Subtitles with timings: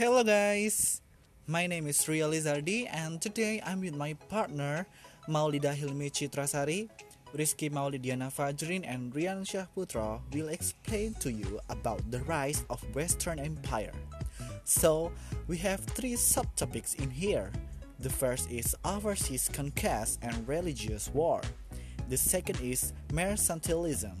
[0.00, 1.02] Hello guys,
[1.46, 4.86] my name is Ria Lizardi and today I'm with my partner
[5.28, 6.88] Maulida Hilmi Chitrasari,
[7.36, 13.38] Rizky Maulidiana Fajrin and Rian Syahputra will explain to you about the rise of Western
[13.38, 13.92] Empire.
[14.64, 15.12] So,
[15.48, 17.52] we have three subtopics in here.
[17.98, 21.42] The first is overseas conquest and religious war.
[22.08, 24.16] The second is mercantilism.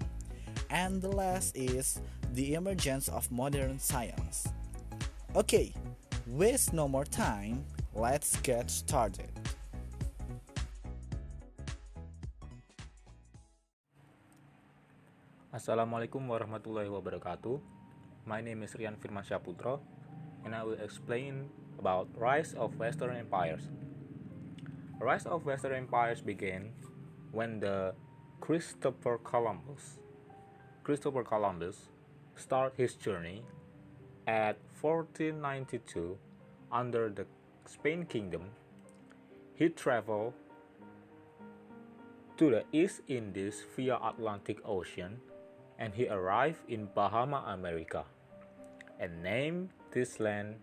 [0.68, 2.02] And the last is
[2.34, 4.46] the emergence of modern science.
[5.30, 5.70] Okay,
[6.26, 7.62] waste no more time,
[7.94, 9.30] let's get started.
[15.54, 17.62] Assalamualaikum warahmatullahi wabarakatuh.
[18.26, 19.78] My name is Rian Firman Syaputro
[20.42, 21.46] and I will explain
[21.78, 23.70] about rise of Western empires.
[24.98, 26.74] Rise of Western empires began
[27.30, 27.94] when the
[28.42, 30.02] Christopher Columbus
[30.82, 31.86] Christopher Columbus
[32.34, 33.46] start his journey
[34.26, 36.16] at 1492
[36.72, 37.26] under the
[37.66, 38.50] Spain kingdom.
[39.54, 40.34] He traveled
[42.36, 45.20] to the East Indies via Atlantic Ocean
[45.78, 48.04] and he arrived in Bahama, America,
[48.98, 50.56] and named this land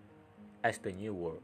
[0.63, 1.41] as the New World.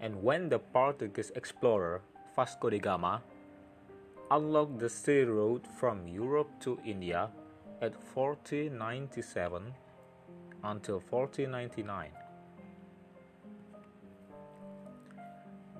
[0.00, 2.00] And when the Portuguese explorer
[2.34, 3.22] Vasco da Gama
[4.30, 7.28] unlocked the sea route from Europe to India
[7.82, 9.74] at 1497
[10.64, 12.10] until 1499.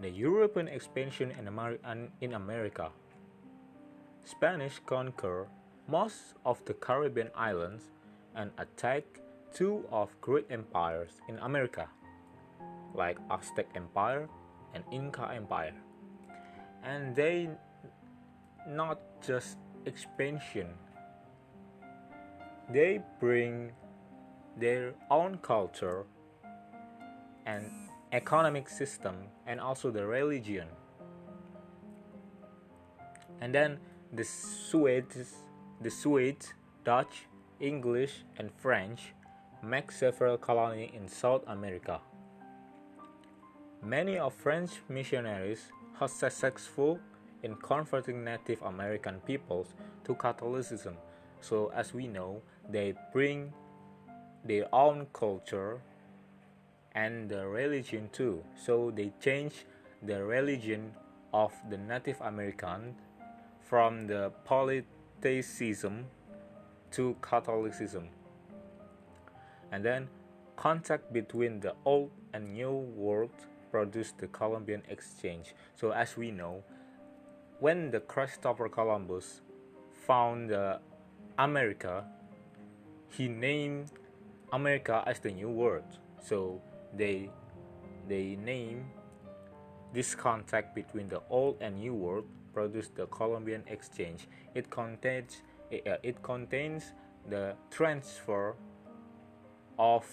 [0.02, 2.90] The European expansion in, in America
[4.24, 5.48] Spanish conquer
[5.88, 7.84] most of the Caribbean islands
[8.36, 9.04] and attack
[9.52, 11.88] two of great empires in America,
[12.94, 14.28] like Aztec Empire
[14.74, 15.74] and Inca Empire.
[16.82, 17.50] And they
[18.66, 20.68] not just expansion.
[22.70, 23.72] They bring
[24.56, 26.04] their own culture
[27.46, 27.70] and
[28.12, 30.68] economic system and also the religion.
[33.40, 33.78] And then
[34.12, 35.34] the Swedes,
[35.80, 37.26] the Swedes, Dutch,
[37.60, 39.14] English, and French
[39.62, 42.00] make several colonies in South America.
[43.82, 47.00] Many of French missionaries are successful
[47.42, 49.74] in converting Native American peoples
[50.04, 50.96] to Catholicism.
[51.42, 53.52] So, as we know, they bring
[54.44, 55.82] their own culture
[56.94, 58.42] and the religion too.
[58.56, 59.66] So, they change
[60.02, 60.94] the religion
[61.34, 62.94] of the Native American
[63.60, 66.06] from the polytheism
[66.92, 68.08] to Catholicism.
[69.70, 70.08] And then
[70.56, 73.30] contact between the old and new world
[73.70, 75.54] produced the Columbian exchange.
[75.74, 76.62] So as we know,
[77.58, 79.40] when the Christopher Columbus
[80.06, 80.78] found uh,
[81.38, 82.04] America,
[83.08, 83.90] he named
[84.52, 85.98] America as the new world.
[86.22, 86.60] So
[86.94, 87.30] they
[88.08, 88.84] they name
[89.92, 94.28] this contact between the old and new world produced the Columbian Exchange.
[94.54, 95.42] It contains
[95.72, 96.92] uh, it contains
[97.28, 98.56] the transfer
[99.78, 100.04] of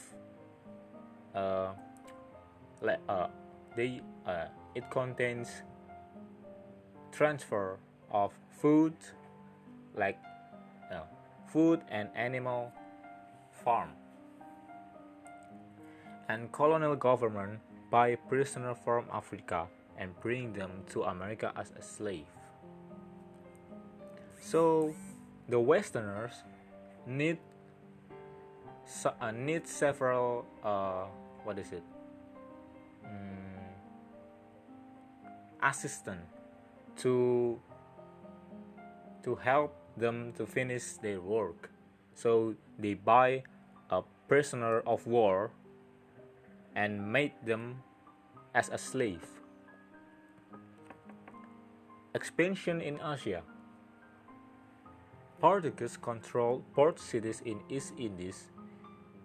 [1.36, 1.74] uh,
[3.08, 3.28] uh,
[3.76, 5.50] they uh, it contains
[7.12, 7.78] transfer
[8.12, 8.32] of
[8.62, 8.94] food
[9.96, 10.18] like
[11.52, 12.72] food and animal
[13.64, 13.90] farm
[16.30, 19.68] and colonial government buy prisoner from Africa
[19.98, 22.30] and bring them to America as a slave.
[24.40, 24.94] So
[25.50, 26.44] the Westerners
[27.06, 27.40] need
[29.06, 31.06] uh, need several uh,
[31.44, 31.84] what is it
[33.06, 33.60] mm,
[35.62, 36.22] assistant
[36.98, 37.60] to
[39.24, 41.70] to help them to finish their work.
[42.16, 43.44] So they buy
[43.90, 45.52] a prisoner of war
[46.76, 47.84] and made them
[48.54, 49.26] as a slave.
[52.14, 53.44] Expansion in Asia
[55.40, 58.50] Portuguese controlled port cities in East Indies,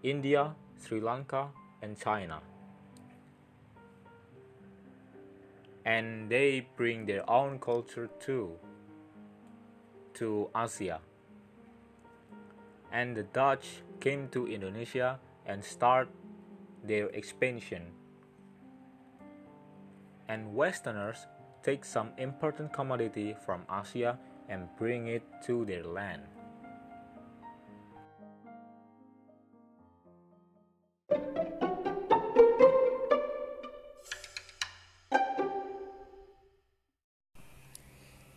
[0.04, 1.48] India, Sri Lanka,
[1.82, 2.40] and China.
[5.84, 8.52] And they bring their own culture too
[10.14, 11.00] to Asia.
[12.92, 16.08] And the Dutch came to Indonesia and start
[16.82, 17.92] their expansion.
[20.28, 21.26] And Westerners
[21.62, 24.18] take some important commodity from Asia
[24.48, 26.22] and bring it to their land.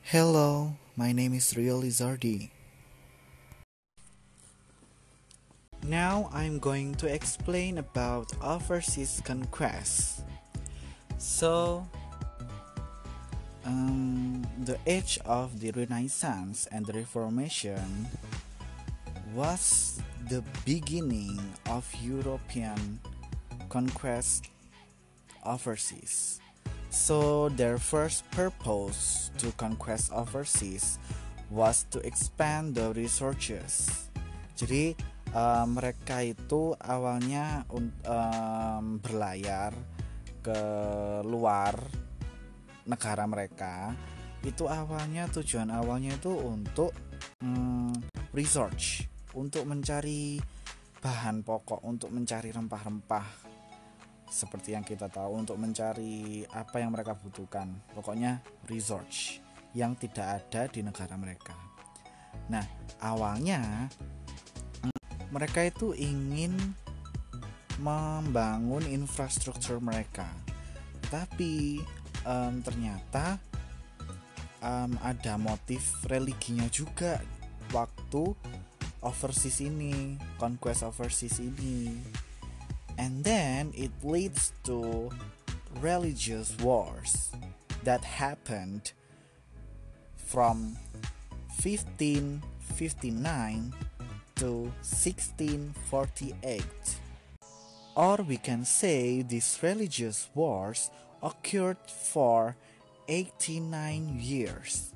[0.08, 2.50] Hello, my name is Rio Lizardi.
[5.86, 10.26] Now I'm going to explain about overseas conquest.
[11.20, 11.88] So,
[13.64, 18.08] um, the age of the Renaissance and the Reformation
[19.36, 21.38] was the beginning
[21.70, 23.00] of European
[23.70, 24.50] conquest
[25.46, 26.42] overseas.
[26.98, 30.98] So their first purpose to conquest overseas
[31.54, 33.88] was to expand the resources.
[34.58, 34.98] Jadi
[35.32, 39.78] uh, mereka itu awalnya um, berlayar
[40.42, 40.60] ke
[41.22, 41.78] luar
[42.90, 43.94] negara mereka.
[44.42, 46.92] Itu awalnya tujuan awalnya itu untuk
[47.46, 47.94] um,
[48.34, 49.06] research,
[49.38, 50.42] untuk mencari
[50.98, 53.47] bahan pokok, untuk mencari rempah-rempah
[54.28, 57.72] seperti yang kita tahu untuk mencari apa yang mereka butuhkan.
[57.96, 59.40] Pokoknya research
[59.72, 61.56] yang tidak ada di negara mereka.
[62.52, 62.64] Nah,
[63.04, 63.90] awalnya
[65.32, 66.56] mereka itu ingin
[67.78, 70.26] membangun infrastruktur mereka,
[71.12, 71.84] tapi
[72.26, 73.38] um, ternyata
[74.64, 77.22] um, ada motif religinya juga
[77.70, 78.34] waktu
[79.06, 82.02] overseas ini, conquest overseas ini
[82.98, 85.12] and then it leads to
[85.80, 87.32] religious wars
[87.84, 88.92] that happened
[90.16, 90.76] from
[91.62, 93.74] 1559
[94.36, 96.64] to 1648
[97.96, 100.92] or we can say these religious wars
[101.24, 102.56] occurred for
[103.08, 104.92] 89 years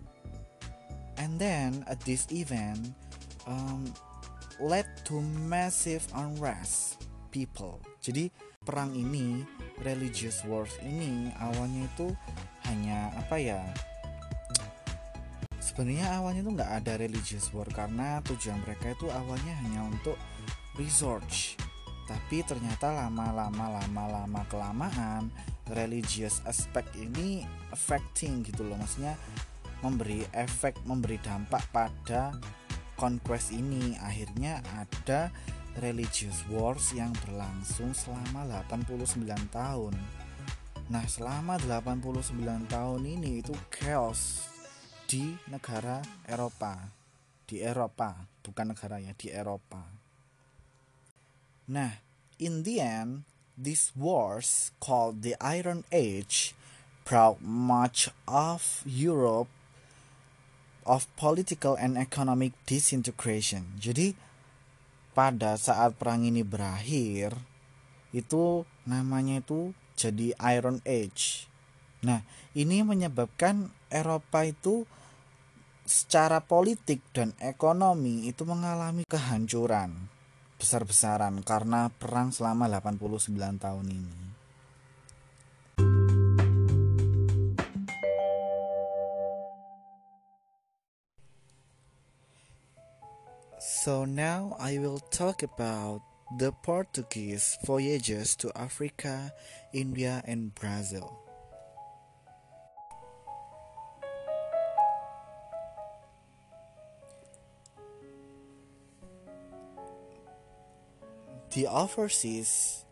[1.18, 2.94] and then at this event
[3.48, 3.92] um,
[4.60, 7.82] led to massive unrest people.
[8.02, 8.34] Jadi
[8.66, 9.46] perang ini,
[9.86, 12.10] religious wars ini awalnya itu
[12.66, 13.62] hanya apa ya?
[15.62, 20.18] Sebenarnya awalnya itu nggak ada religious war karena tujuan mereka itu awalnya hanya untuk
[20.82, 21.56] research.
[22.10, 25.30] Tapi ternyata lama-lama lama-lama kelamaan
[25.72, 29.16] religious aspect ini affecting gitu loh maksudnya
[29.80, 32.36] memberi efek memberi dampak pada
[33.00, 35.32] conquest ini akhirnya ada
[35.80, 39.96] religious wars yang berlangsung selama 89 tahun.
[40.92, 42.36] Nah, selama 89
[42.68, 44.52] tahun ini itu chaos
[45.08, 46.92] di negara Eropa.
[47.48, 49.84] Di Eropa, bukan negaranya, di Eropa.
[51.72, 52.04] Nah,
[52.36, 53.24] in the end,
[53.56, 56.52] these wars called the Iron Age
[57.08, 59.52] brought much of Europe
[60.84, 63.80] of political and economic disintegration.
[63.80, 64.16] Jadi,
[65.12, 67.36] pada saat perang ini berakhir
[68.12, 71.48] itu namanya itu jadi Iron Age.
[72.02, 72.26] Nah,
[72.58, 74.90] ini menyebabkan Eropa itu
[75.86, 80.08] secara politik dan ekonomi itu mengalami kehancuran
[80.56, 84.31] besar-besaran karena perang selama 89 tahun ini.
[93.82, 96.04] So now I will talk about
[96.38, 99.34] the Portuguese voyages to Africa,
[99.74, 101.18] India, and Brazil.
[111.50, 112.86] The overseas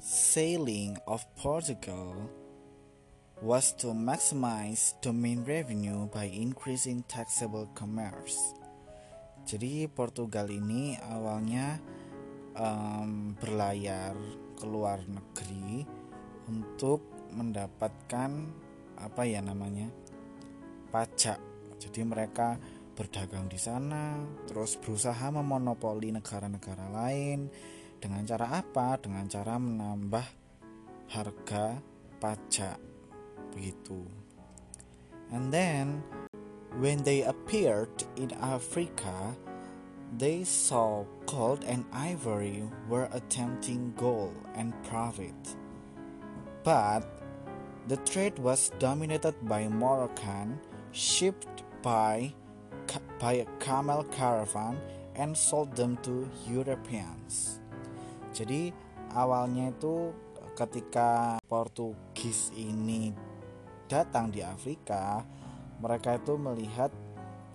[0.00, 2.16] sailing of Portugal
[3.42, 8.55] was to maximize domain revenue by increasing taxable commerce.
[9.46, 11.78] Jadi Portugal ini awalnya
[12.58, 14.18] um, berlayar
[14.58, 15.86] ke luar negeri
[16.50, 18.30] untuk mendapatkan
[18.98, 19.86] apa ya namanya
[20.90, 21.38] pajak.
[21.78, 22.58] Jadi mereka
[22.98, 24.18] berdagang di sana,
[24.50, 27.46] terus berusaha memonopoli negara-negara lain
[28.02, 28.98] dengan cara apa?
[28.98, 30.26] Dengan cara menambah
[31.14, 31.78] harga
[32.18, 32.78] pajak
[33.54, 34.02] begitu.
[35.30, 36.02] And then
[36.76, 39.32] When they appeared in Africa,
[40.12, 45.32] they saw gold and ivory were attempting gold and profit.
[46.68, 47.00] But
[47.88, 50.60] the trade was dominated by Moroccan,
[50.92, 52.36] shipped by,
[53.16, 54.76] by a camel caravan
[55.16, 57.56] and sold them to Europeans.
[58.36, 58.68] Jadi
[59.16, 60.12] awalnya itu
[60.52, 63.16] ketika Portugis ini
[63.88, 65.24] datang di Afrika,
[65.80, 66.88] mereka itu melihat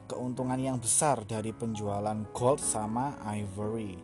[0.06, 3.96] keuntungan yang besar dari penjualan gold sama ivory.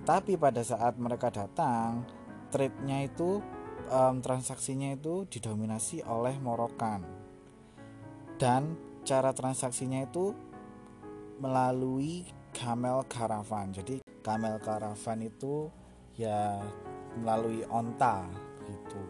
[0.00, 2.08] Tetapi pada saat mereka datang,
[2.48, 3.44] trade-nya itu
[3.92, 7.04] um, transaksinya itu didominasi oleh Morokan.
[8.40, 10.32] Dan cara transaksinya itu
[11.38, 12.24] melalui
[12.56, 13.70] camel caravan.
[13.76, 15.68] Jadi camel caravan itu
[16.16, 16.60] ya
[17.16, 18.24] melalui onta
[18.64, 19.02] gitu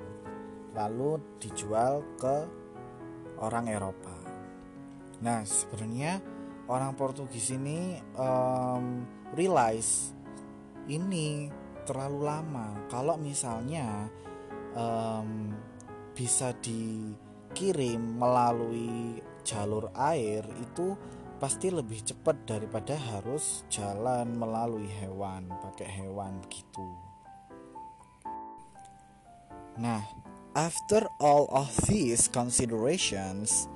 [0.73, 2.47] lalu dijual ke
[3.43, 4.22] orang Eropa
[5.23, 6.19] nah sebenarnya
[6.67, 9.07] orang Portugis ini um,
[9.39, 10.13] realize
[10.91, 11.51] ini
[11.87, 12.87] terlalu lama.
[12.91, 14.07] Kalau misalnya
[14.75, 15.55] um,
[16.15, 20.95] bisa dikirim melalui jalur air itu
[21.43, 26.87] pasti lebih cepat daripada harus jalan melalui hewan pakai hewan gitu.
[29.83, 30.07] Nah
[30.55, 33.67] after all of these considerations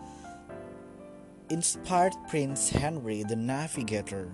[1.49, 4.26] inspired Prince Henry the Navigator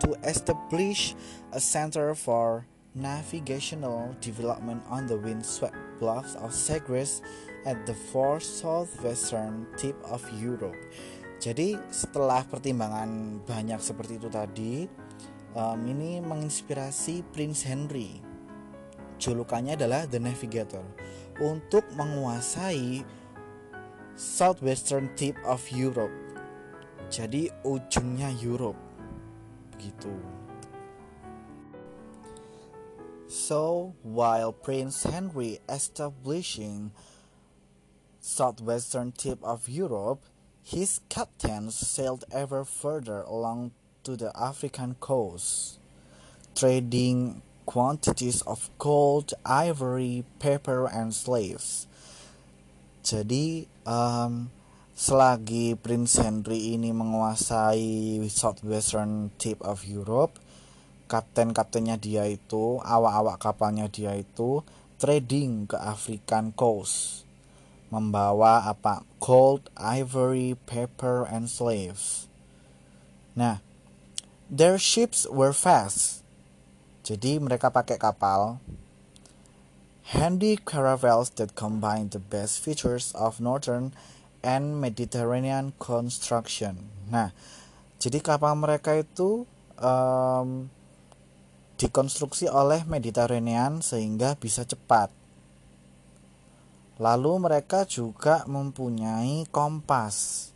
[0.00, 1.14] to establish
[1.52, 7.22] a center for navigational development on the windswept bluffs of Sagres
[7.66, 10.78] at the far southwestern tip of Europe.
[11.40, 14.84] Jadi setelah pertimbangan banyak seperti itu tadi,
[15.56, 18.20] um, ini menginspirasi Prince Henry.
[19.20, 20.84] Julukannya adalah The Navigator
[21.40, 23.04] untuk menguasai
[24.16, 26.12] southwestern tip of Europe.
[27.10, 28.78] Jadi ujungnya Europe.
[29.74, 30.14] Begitu.
[33.26, 36.94] So, while Prince Henry establishing
[38.22, 40.22] southwestern tip of Europe,
[40.62, 43.70] his captains sailed ever further along
[44.02, 45.78] to the African coast,
[46.54, 51.86] trading quantities of gold, ivory, paper, and slaves.
[53.02, 54.50] Jadi, um,
[55.00, 60.36] selagi Prince Henry ini menguasai southwestern tip of Europe,
[61.08, 64.60] kapten-kaptennya dia itu, awak-awak kapalnya dia itu
[65.00, 67.24] trading ke African coast.
[67.88, 69.00] Membawa apa?
[69.16, 72.28] Gold, ivory, paper, and slaves.
[73.32, 73.64] Nah,
[74.52, 76.20] their ships were fast.
[77.08, 78.60] Jadi mereka pakai kapal
[80.12, 83.96] handy caravels that combine the best features of northern
[84.40, 86.88] and Mediterranean construction.
[87.08, 87.32] Nah,
[88.00, 89.44] jadi kapal mereka itu
[89.80, 90.68] um,
[91.80, 95.12] dikonstruksi oleh Mediterranean sehingga bisa cepat.
[97.00, 100.48] Lalu mereka juga mempunyai kompas.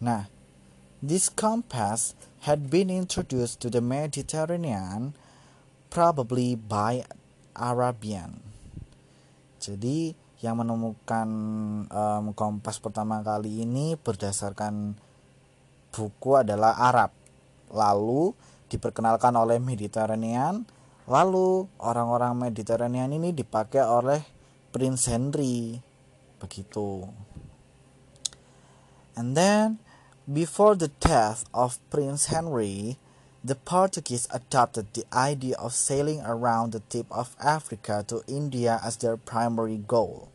[0.00, 0.32] Nah,
[1.04, 2.16] this compass
[2.48, 5.12] had been introduced to the Mediterranean
[5.92, 7.04] probably by
[7.52, 8.40] Arabian.
[9.60, 11.28] Jadi yang menemukan
[11.90, 14.94] um, kompas pertama kali ini berdasarkan
[15.90, 17.10] buku adalah Arab.
[17.74, 18.32] Lalu
[18.70, 20.62] diperkenalkan oleh Mediterranean.
[21.08, 24.22] Lalu orang-orang Mediterranean ini dipakai oleh
[24.70, 25.82] Prince Henry.
[26.38, 27.08] Begitu.
[29.18, 29.82] And then
[30.30, 33.00] before the death of Prince Henry
[33.44, 38.98] the Portuguese adopted the idea of sailing around the tip of Africa to India as
[38.98, 40.30] their primary goal.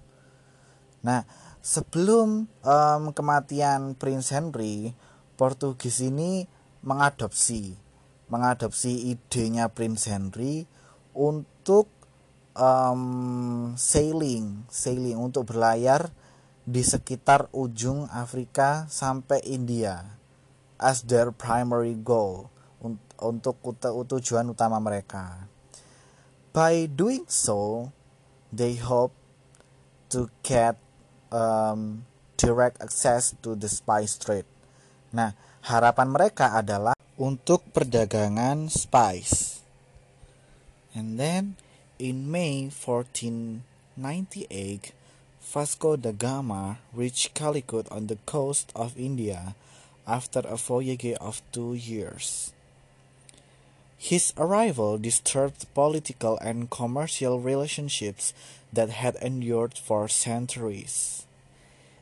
[1.03, 1.27] Nah
[1.63, 4.95] sebelum um, kematian Prince Henry
[5.36, 6.48] Portugis ini
[6.83, 7.75] mengadopsi
[8.31, 10.65] mengadopsi idenya Prince Henry
[11.13, 11.91] untuk
[12.57, 16.10] um, sailing, sailing untuk berlayar
[16.63, 20.15] di sekitar ujung Afrika sampai India
[20.79, 22.52] as their primary goal
[23.23, 25.47] untuk tujuan utama mereka.
[26.53, 27.89] By doing so,
[28.53, 29.17] they hope
[30.13, 30.77] to get
[31.33, 32.05] um,
[32.37, 34.45] direct access to the spice trade.
[35.09, 35.33] Nah,
[35.65, 39.65] harapan mereka adalah untuk perdagangan spice.
[40.93, 41.57] And then
[41.97, 44.93] in May 1498,
[45.43, 49.55] Vasco da Gama reached Calicut on the coast of India
[50.07, 52.53] after a voyage of two years.
[54.03, 58.36] His arrival disturbed political and commercial relationships
[58.75, 61.24] that had endured for centuries.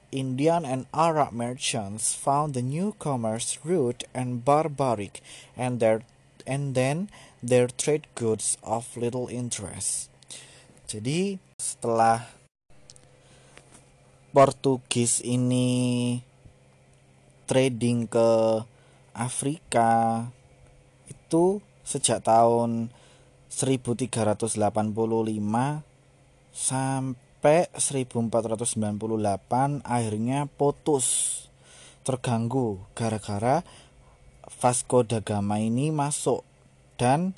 [0.09, 5.21] Indian and Arab merchants found the newcomers rude and barbaric
[5.53, 6.01] and their
[6.49, 10.09] and then their trade goods of little interest.
[10.89, 12.33] Jadi setelah
[14.33, 16.17] Portugis ini
[17.45, 18.65] trading ke
[19.13, 20.33] Afrika
[21.05, 22.87] itu sejak tahun
[23.51, 24.55] 1385
[26.55, 31.07] sampai sampai 1498 akhirnya putus
[32.05, 33.65] terganggu gara-gara
[34.61, 36.45] Vasco da Gama ini masuk
[37.01, 37.33] dan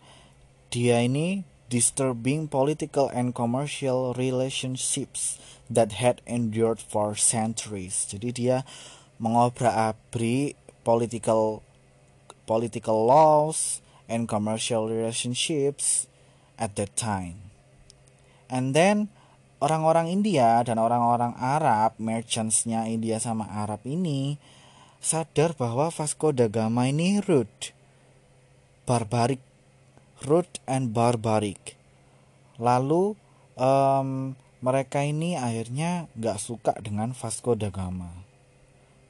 [0.68, 5.40] dia ini disturbing political and commercial relationships
[5.72, 8.04] that had endured for centuries.
[8.04, 8.68] Jadi dia
[9.24, 11.64] mengobrak-abrik political
[12.44, 16.08] political laws and commercial relationships
[16.60, 17.52] at that time.
[18.52, 19.10] And then
[19.64, 24.36] orang-orang India dan orang-orang Arab, merchantsnya India sama Arab ini
[25.04, 27.76] sadar bahwa Vasco da Gama ini rude,
[28.88, 29.44] barbaric,
[30.24, 31.76] rude and barbaric.
[32.60, 33.20] Lalu
[33.60, 38.24] um, mereka ini akhirnya nggak suka dengan Vasco da Gama.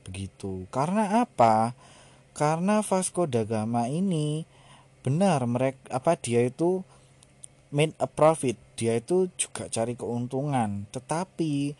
[0.01, 0.65] Begitu.
[0.73, 1.77] Karena apa?
[2.33, 4.49] Karena Vasco da Gama ini
[5.03, 6.81] benar mereka apa dia itu
[7.73, 8.55] made a profit.
[8.77, 10.85] Dia itu juga cari keuntungan.
[10.93, 11.73] Tetapi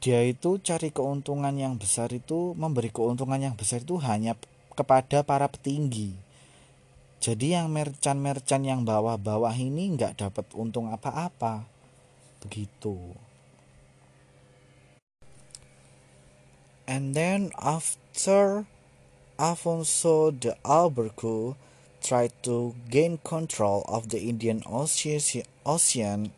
[0.00, 4.34] dia itu cari keuntungan yang besar itu memberi keuntungan yang besar itu hanya
[4.72, 6.16] kepada para petinggi.
[7.20, 11.64] Jadi yang merchant-merchant yang bawah-bawah ini nggak dapat untung apa-apa.
[12.44, 13.16] Begitu.
[16.86, 18.68] And then after
[19.36, 21.65] Afonso de Albuquerque
[22.06, 26.30] tried to gain control of the Indian Ocean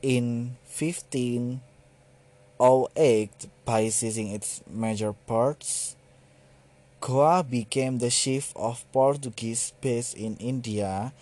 [0.00, 1.60] in 1508
[3.66, 5.96] by seizing its major ports.
[7.00, 11.12] Goa became the chief of Portuguese base in India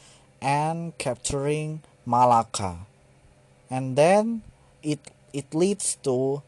[0.41, 2.87] and capturing Malacca.
[3.71, 4.43] And then
[4.83, 5.00] it
[5.33, 6.43] it leads to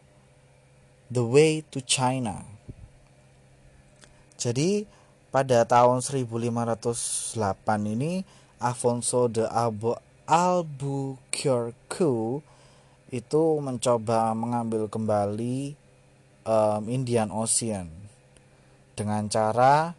[1.10, 2.46] the way to China.
[4.38, 4.86] Jadi
[5.30, 7.38] pada tahun 1508
[7.86, 8.26] ini
[8.60, 9.46] Afonso de
[10.26, 12.12] Albuquerque
[13.10, 15.74] itu mencoba mengambil kembali
[16.46, 17.90] um, Indian Ocean
[18.94, 19.94] dengan cara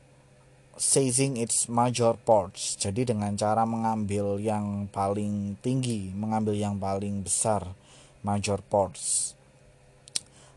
[0.78, 2.80] seizing its major ports.
[2.80, 7.68] Jadi dengan cara mengambil yang paling tinggi, mengambil yang paling besar
[8.26, 9.34] major ports.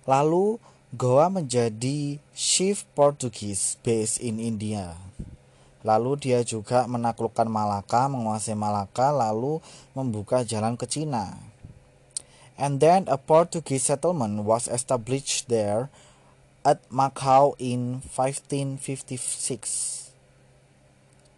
[0.05, 0.61] Lalu
[0.95, 4.95] Goa menjadi chief Portuguese base in India.
[5.83, 9.59] Lalu dia juga menaklukkan Malaka, menguasai Malaka, lalu
[9.91, 11.35] membuka jalan ke Cina.
[12.55, 15.91] And then a Portuguese settlement was established there
[16.63, 20.15] at Macau in 1556.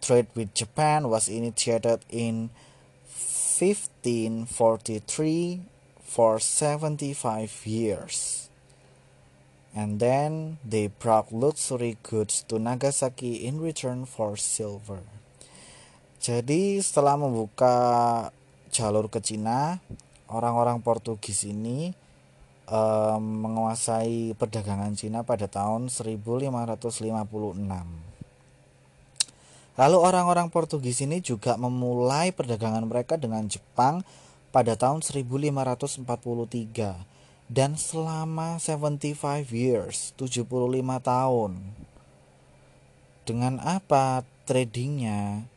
[0.05, 2.53] Trade with Japan was initiated in
[3.09, 5.65] 1543
[6.05, 8.46] for 75 years
[9.77, 15.05] and then they brought luxury goods to Nagasaki in return for silver.
[16.17, 17.77] Jadi setelah membuka
[18.73, 19.77] jalur ke Cina,
[20.33, 21.93] orang-orang Portugis ini
[22.73, 26.81] um, menguasai perdagangan Cina pada tahun 1556.
[29.77, 34.01] Lalu orang-orang Portugis ini juga memulai perdagangan mereka dengan Jepang
[34.49, 36.01] pada tahun 1543
[37.47, 39.15] dan selama 75
[39.55, 40.47] years 75
[40.99, 41.51] tahun.
[43.23, 45.47] Dengan apa tradingnya?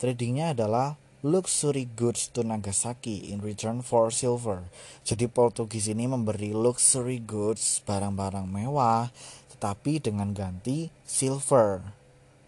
[0.00, 4.64] Tradingnya adalah luxury goods to Nagasaki in return for silver.
[5.04, 9.12] Jadi Portugis ini memberi luxury goods barang-barang mewah
[9.52, 11.84] tetapi dengan ganti silver.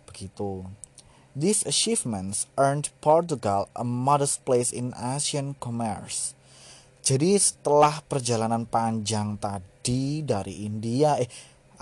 [0.09, 0.65] Begitu.
[1.33, 6.37] These achievements earned Portugal a modest place in Asian commerce
[7.03, 11.27] jadi setelah perjalanan panjang tadi dari India, eh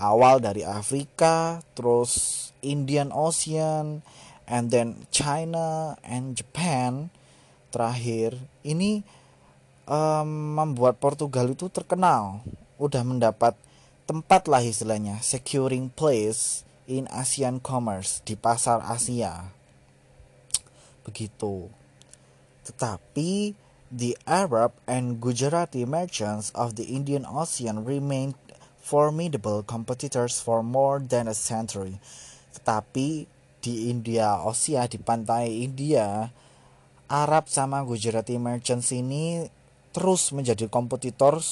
[0.01, 4.01] awal dari Afrika, terus Indian Ocean,
[4.49, 7.13] and then China and Japan,
[7.69, 8.33] terakhir
[8.65, 9.05] ini
[9.85, 12.41] um, membuat Portugal itu terkenal,
[12.81, 13.53] udah mendapat
[14.09, 19.53] tempat lah istilahnya, securing place in Asian commerce di pasar Asia.
[21.05, 21.69] Begitu.
[22.65, 23.60] Tetapi
[23.91, 28.39] the Arab and Gujarati merchants of the Indian Ocean remained
[28.79, 31.99] formidable competitors for more than a century.
[32.55, 33.27] Tetapi
[33.61, 36.31] di India Osia di pantai India,
[37.11, 39.45] Arab sama Gujarati merchants ini
[39.91, 41.43] terus menjadi kompetitor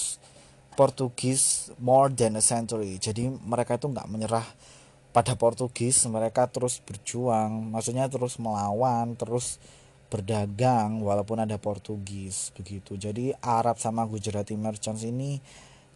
[0.79, 2.95] Portugis more than a century.
[2.95, 4.47] Jadi mereka itu nggak menyerah
[5.11, 9.59] pada Portugis, mereka terus berjuang, maksudnya terus melawan, terus
[10.09, 12.97] berdagang walaupun ada Portugis begitu.
[12.97, 15.37] Jadi Arab sama Gujarati merchants ini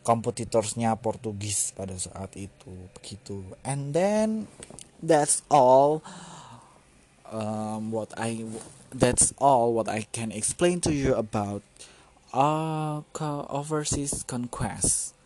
[0.06, 3.42] kompetitorsnya Portugis pada saat itu begitu.
[3.66, 4.46] And then
[5.02, 6.06] that's all
[7.34, 8.46] um, what I
[8.94, 11.66] that's all what I can explain to you about
[12.30, 13.02] uh,
[13.50, 15.18] overseas conquest.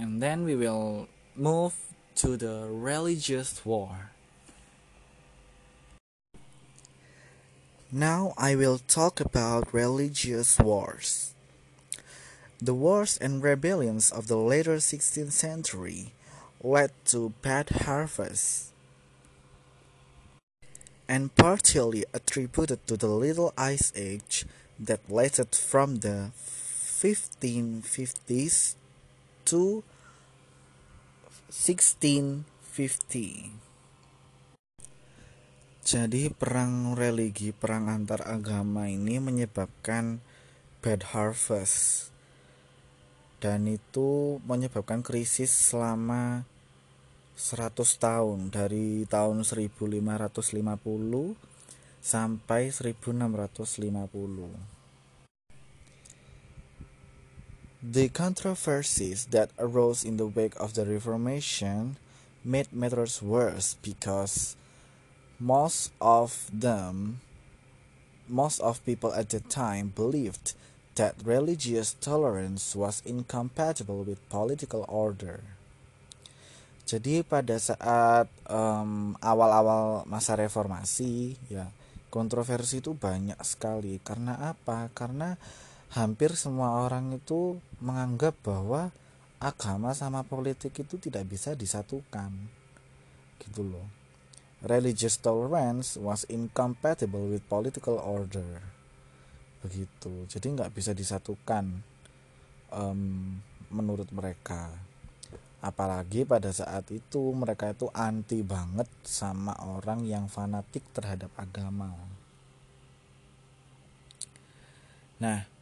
[0.00, 1.76] And then we will move
[2.16, 4.10] to the religious war.
[7.94, 11.34] Now I will talk about religious wars.
[12.58, 16.14] The wars and rebellions of the later 16th century
[16.62, 18.72] led to bad harvests.
[21.12, 24.46] and partially attributed to the Little Ice Age
[24.80, 28.76] that lasted from the 1550s
[29.44, 29.84] to
[31.52, 33.50] 1650.
[35.82, 40.22] Jadi perang religi, perang antar agama ini menyebabkan
[40.78, 42.14] bad harvest.
[43.42, 46.46] Dan itu menyebabkan krisis selama
[47.34, 51.34] 100 tahun dari tahun 1550
[51.98, 53.42] sampai 1650.
[57.82, 61.98] The controversies that arose in the wake of the Reformation
[62.46, 64.54] made matters worse because
[65.42, 67.18] most of them
[68.30, 70.54] most of people at the time believed
[70.94, 75.42] that religious tolerance was incompatible with political order.
[76.86, 81.66] Jadi pada saat awal awal-awal masa reformasi ya
[82.12, 84.92] kontroversi itu banyak sekali karena apa?
[84.94, 85.34] Karena
[85.96, 88.94] hampir semua orang itu menganggap bahwa
[89.42, 92.30] agama sama politik itu tidak bisa disatukan.
[93.42, 94.01] Gitu loh
[94.62, 98.62] religious tolerance was incompatible with political order.
[99.62, 100.26] Begitu.
[100.30, 101.82] Jadi nggak bisa disatukan
[102.70, 103.38] um,
[103.70, 104.70] menurut mereka.
[105.62, 111.94] Apalagi pada saat itu mereka itu anti banget sama orang yang fanatik terhadap agama.
[115.22, 115.52] Nah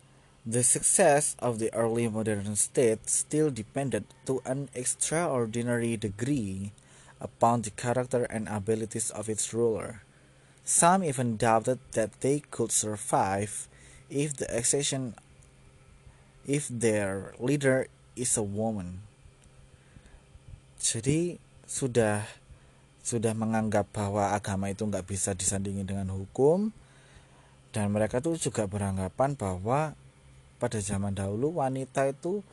[0.40, 6.72] The success of the early modern state still depended to an extraordinary degree
[7.20, 10.02] upon the character and abilities of its ruler.
[10.64, 13.68] Some even doubted that they could survive
[14.08, 15.14] if the accession
[16.48, 19.04] if their leader is a woman.
[20.80, 21.36] Jadi
[21.68, 22.24] sudah
[23.04, 26.72] sudah menganggap bahwa agama itu nggak bisa disandingin dengan hukum
[27.70, 29.94] dan mereka tuh juga beranggapan bahwa
[30.60, 32.44] pada zaman dahulu wanita itu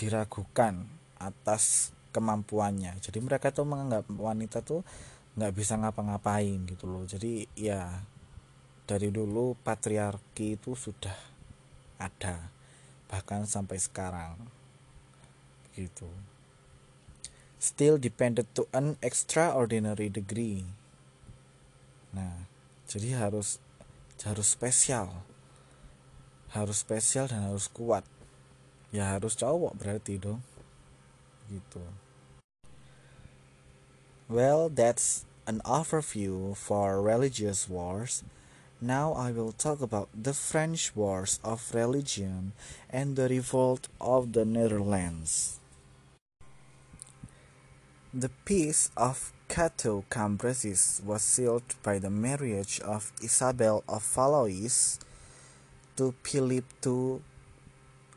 [0.00, 0.88] diragukan
[1.20, 2.98] atas kemampuannya.
[2.98, 4.82] Jadi mereka tuh menganggap wanita tuh
[5.38, 7.06] nggak bisa ngapa-ngapain gitu loh.
[7.06, 8.02] Jadi ya
[8.84, 11.14] dari dulu patriarki itu sudah
[12.02, 12.50] ada
[13.06, 14.34] bahkan sampai sekarang.
[15.74, 16.10] Gitu.
[17.60, 20.66] Still depended to an extraordinary degree.
[22.10, 22.50] Nah
[22.90, 23.62] jadi harus
[24.26, 25.22] harus spesial.
[26.50, 28.02] Harus spesial dan harus kuat.
[28.90, 30.42] Ya harus cowok berarti dong.
[31.46, 31.82] Gitu.
[34.30, 38.22] Well, that's an overview for religious wars.
[38.80, 42.52] Now I will talk about the French Wars of Religion
[42.88, 45.58] and the revolt of the Netherlands.
[48.14, 55.00] The Peace of Cateau Cambresis was sealed by the marriage of Isabel of Valois
[55.96, 57.18] to Philip II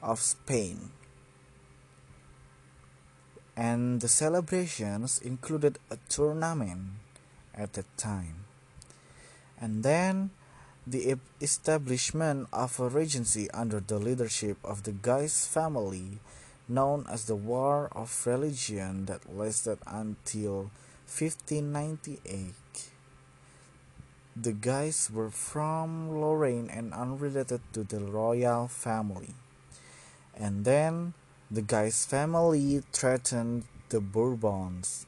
[0.03, 0.91] of Spain
[3.55, 6.97] and the celebrations included a tournament
[7.53, 8.45] at that time.
[9.59, 10.31] And then
[10.85, 16.19] the establishment of a regency under the leadership of the Guise family,
[16.67, 20.71] known as the War of Religion, that lasted until
[21.07, 22.53] 1598.
[24.35, 29.35] The Guise were from Lorraine and unrelated to the royal family.
[30.35, 31.13] And then
[31.53, 35.05] the Guise family threatened the Bourbons,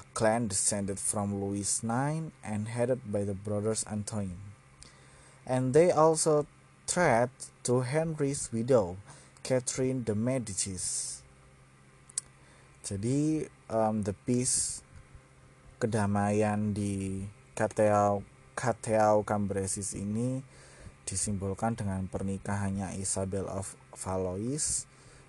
[0.00, 4.40] a clan descended from Louis IX and headed by the brothers Antoine.
[5.44, 6.48] And they also
[6.86, 7.28] threat
[7.68, 8.96] to Henry's widow,
[9.44, 11.20] Catherine de Medicis.
[12.80, 14.80] Jadi um, the peace
[15.76, 18.24] kedamaian di Cateau
[18.56, 20.40] Cateau Cambresis ini
[21.04, 24.87] disimbolkan dengan pernikahannya Isabel of Valois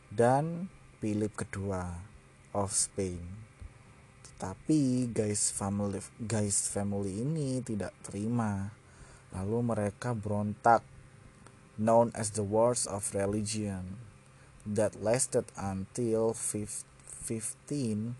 [0.09, 2.01] dan Philip kedua
[2.51, 3.21] of Spain.
[4.25, 8.73] Tetapi guys family guys family ini tidak terima.
[9.29, 10.81] Lalu mereka berontak
[11.77, 14.01] known as the Wars of Religion
[14.65, 18.17] that lasted until 1598.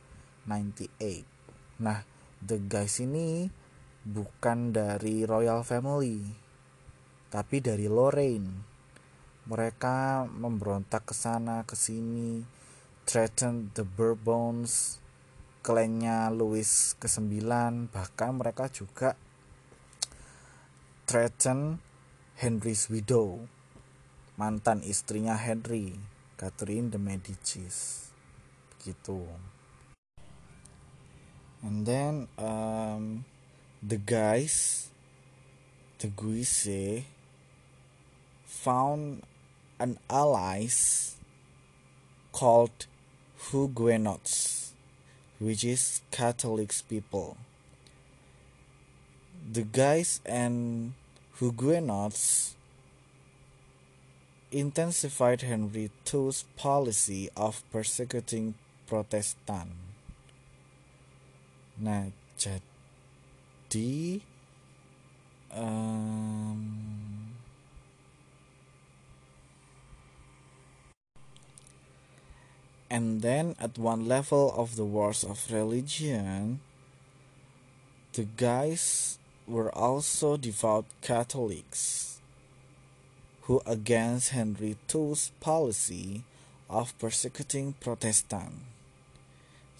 [1.79, 2.03] Nah,
[2.39, 3.51] the guys ini
[4.05, 6.23] bukan dari royal family,
[7.27, 8.68] tapi dari Lorraine
[9.49, 12.45] mereka memberontak ke sana ke sini
[13.09, 15.01] threaten the Bourbons
[15.65, 17.41] klannya Louis ke-9
[17.89, 19.17] bahkan mereka juga
[21.09, 21.81] threaten
[22.37, 23.49] Henry's widow
[24.37, 25.97] mantan istrinya Henry
[26.37, 28.07] Catherine de Medicis.
[28.79, 29.25] Gitu
[31.63, 33.25] and then um,
[33.83, 34.89] the guys,
[35.99, 37.03] the Guise,
[38.45, 39.23] found
[39.79, 41.15] an allies
[42.31, 42.85] called
[43.49, 44.73] Huguenots,
[45.39, 47.37] which is Catholic people.
[49.51, 50.93] The guys and
[51.39, 52.55] Huguenots
[54.51, 59.71] intensified Henry II's policy of persecuting Protestant.
[61.79, 64.19] Nah, jadi
[65.55, 67.28] um,
[72.89, 76.59] and then at one level of the wars of religion,
[78.13, 82.17] the guys were also devout Catholics
[83.49, 86.21] who against Henry II's policy
[86.69, 88.61] of persecuting Protestant.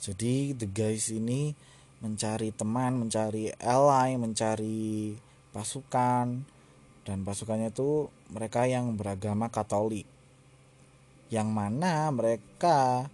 [0.02, 1.54] Jadi the guys ini
[2.02, 5.14] mencari teman, mencari ally, mencari
[5.54, 6.46] pasukan
[7.06, 10.10] dan pasukannya itu mereka yang beragama Katolik.
[11.30, 13.06] Yang mana mereka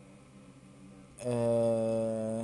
[1.19, 2.43] eh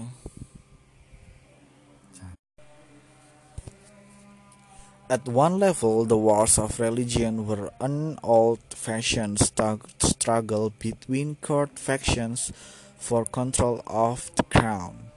[5.11, 12.53] At one level, the wars of religion were an old-fashioned struggle between court factions
[12.95, 15.11] for control of the crown.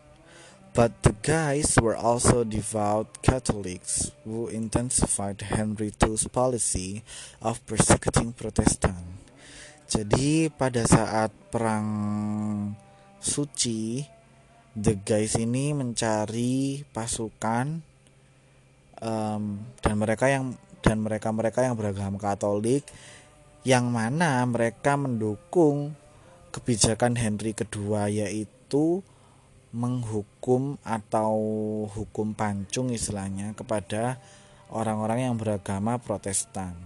[0.75, 7.05] But the guys were also devout Catholics who intensified Henry II's policy
[7.41, 9.24] of persecuting Protestant.
[9.85, 11.89] Jadi pada saat perang
[13.21, 14.01] suci,
[14.75, 17.79] the guys ini mencari pasukan
[19.05, 19.45] um,
[19.79, 22.85] dan mereka yang dan mereka-mereka yang beragama Katolik
[23.65, 25.97] yang mana mereka mendukung
[26.53, 29.01] kebijakan Henry kedua yaitu
[29.75, 31.35] menghukum atau
[31.89, 34.21] hukum pancung istilahnya kepada
[34.71, 36.77] orang-orang yang beragama Protestan.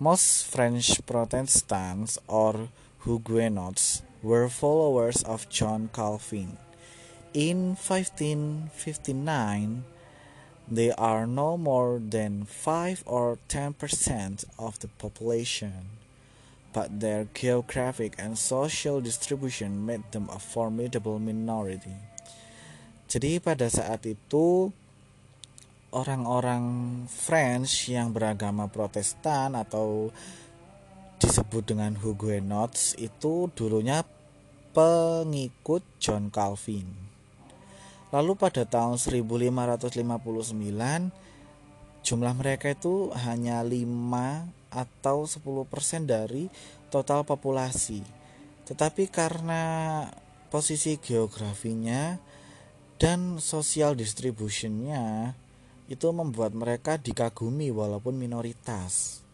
[0.00, 2.72] Most French Protestants or
[3.04, 6.56] Huguenots were followers of John Calvin.
[7.36, 8.72] In 1559,
[10.70, 13.76] They are no more than 5 or 10%
[14.56, 16.00] of the population,
[16.72, 22.00] but their geographic and social distribution made them a formidable minority.
[23.10, 24.72] Jadi pada saat itu
[25.90, 26.64] orang-orang
[27.10, 30.14] French yang beragama Protestan atau
[31.20, 34.06] disebut dengan Huguenots itu dulunya
[34.70, 37.10] pengikut John Calvin.
[38.10, 41.14] Lalu pada tahun 1559
[42.00, 46.48] jumlah mereka itu hanya 5 atau 10% dari
[46.88, 48.02] total populasi.
[48.66, 49.62] Tetapi karena
[50.50, 52.18] posisi geografinya
[52.98, 55.34] dan sosial distributionnya
[55.90, 59.26] itu membuat mereka dikagumi walaupun minoritas.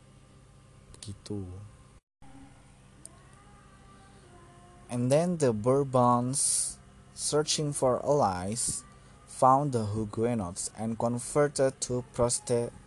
[0.96, 1.44] Begitu.
[4.88, 6.76] And then the Bourbons
[7.16, 8.84] searching for allies,
[9.24, 12.04] found the Huguenots and converted to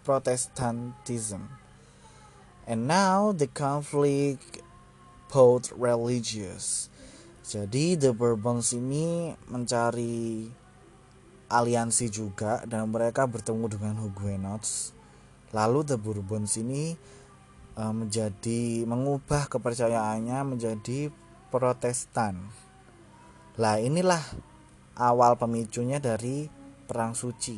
[0.06, 1.50] Protestantism.
[2.66, 4.62] And now the conflict
[5.30, 6.90] both religious.
[7.46, 10.54] Jadi the Bourbons ini mencari
[11.50, 14.94] aliansi juga dan mereka bertemu dengan Huguenots.
[15.50, 16.94] Lalu the Bourbons ini
[17.74, 21.10] uh, menjadi mengubah kepercayaannya menjadi
[21.50, 22.54] Protestan.
[23.58, 24.22] Lah inilah
[24.94, 26.46] awal pemicunya dari
[26.86, 27.58] perang suci.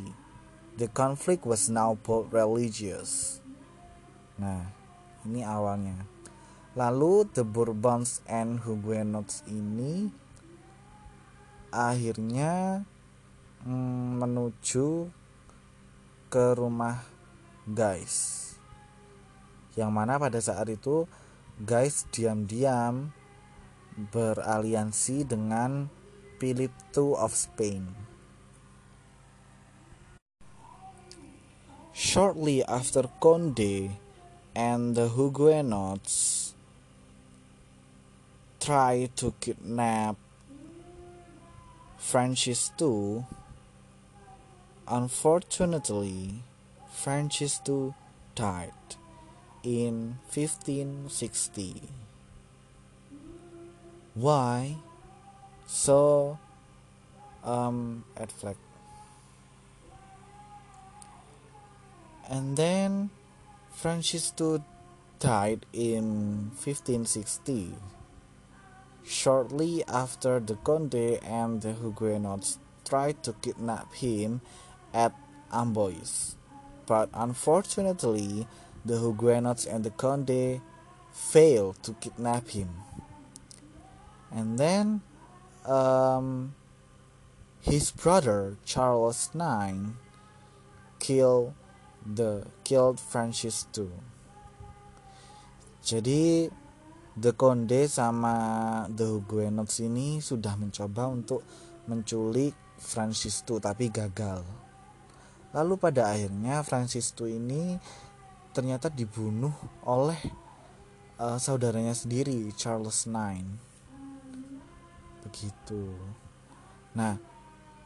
[0.80, 3.43] The conflict was now both religious.
[4.39, 4.71] Nah,
[5.27, 6.08] ini awalnya.
[6.80, 10.08] Lalu the Bourbons and Huguenots ini
[11.75, 12.88] akhirnya
[13.65, 15.10] mm, menuju
[16.32, 17.04] ke rumah
[17.67, 18.38] guys.
[19.76, 21.08] Yang mana pada saat itu
[21.62, 23.13] guys diam-diam
[23.95, 25.91] beraliansi dengan
[26.41, 27.86] Philip II of Spain.
[31.91, 33.93] Shortly after Conde
[34.58, 36.52] and the Huguenots
[38.58, 40.17] tried to kidnap
[42.02, 43.21] Francis II,
[44.87, 46.43] unfortunately,
[46.91, 47.93] Francis II
[48.35, 48.71] died
[49.63, 51.81] in 1560.
[54.13, 54.77] Why?
[55.65, 56.37] So,
[57.43, 58.57] um, at flag.
[62.29, 63.09] And then
[63.73, 64.61] Francis II
[65.19, 67.75] died in 1560,
[69.03, 74.41] shortly after the Conde and the Huguenots tried to kidnap him
[74.93, 75.13] at
[75.51, 76.36] Amboise.
[76.86, 78.47] But unfortunately,
[78.86, 80.62] the Huguenots and the Conde
[81.12, 82.69] failed to kidnap him.
[84.32, 85.01] And then
[85.65, 86.56] um,
[87.62, 89.99] his brother Charles IX
[90.99, 91.54] killed
[92.06, 93.91] the killed Francis too.
[95.82, 96.49] Jadi
[97.17, 98.34] The Conde sama
[98.88, 101.43] The Huguenots ini sudah mencoba untuk
[101.89, 104.41] menculik Francis II tapi gagal.
[105.51, 107.75] Lalu pada akhirnya Francis II ini
[108.55, 109.51] ternyata dibunuh
[109.83, 110.19] oleh
[111.19, 113.43] uh, saudaranya sendiri Charles IX.
[115.27, 115.91] Begitu.
[116.95, 117.19] Nah,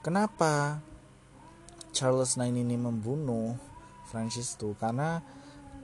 [0.06, 0.82] kenapa
[1.90, 3.58] Charles IX ini membunuh
[4.10, 4.78] Francis II?
[4.78, 5.22] Karena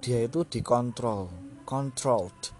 [0.02, 1.30] dia itu dikontrol,
[1.66, 2.54] controlled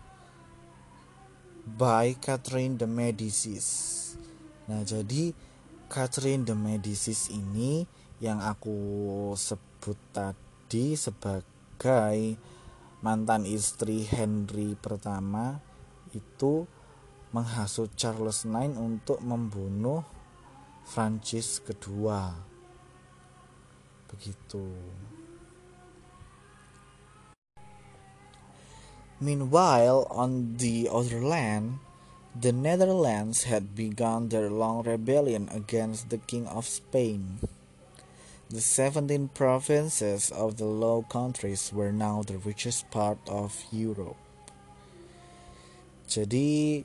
[1.66, 3.98] by Catherine de Medicis.
[4.70, 5.34] Nah, jadi
[5.90, 7.86] Catherine de Medicis ini
[8.22, 8.78] yang aku
[9.34, 12.38] sebut tadi sebagai
[13.02, 15.58] mantan istri Henry pertama
[16.14, 16.70] itu
[17.34, 20.06] menghasut Charles IX untuk membunuh
[20.86, 22.38] Francis kedua.
[24.06, 24.70] Begitu.
[29.22, 31.82] Meanwhile, on the other land,
[32.34, 37.38] the Netherlands had begun their long rebellion against the King of Spain.
[38.52, 44.20] The 17 provinces of the Low Countries were now the richest part of Europe.
[46.04, 46.84] Jadi,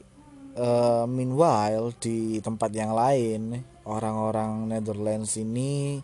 [0.55, 5.99] uh, meanwhile di tempat yang lain, orang-orang Netherlands ini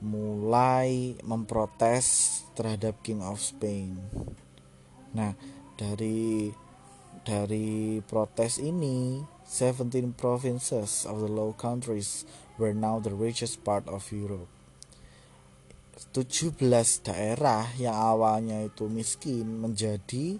[0.00, 4.00] mulai memprotes terhadap King of Spain.
[5.12, 5.36] Nah,
[5.76, 6.48] dari
[7.20, 12.24] dari protes ini 17 provinces of the Low Countries
[12.56, 14.51] were now the richest part of Europe
[16.12, 16.60] 17
[17.08, 20.36] daerah yang awalnya itu miskin menjadi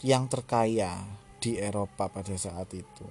[0.00, 1.04] yang terkaya
[1.36, 3.08] di Eropa pada saat itu.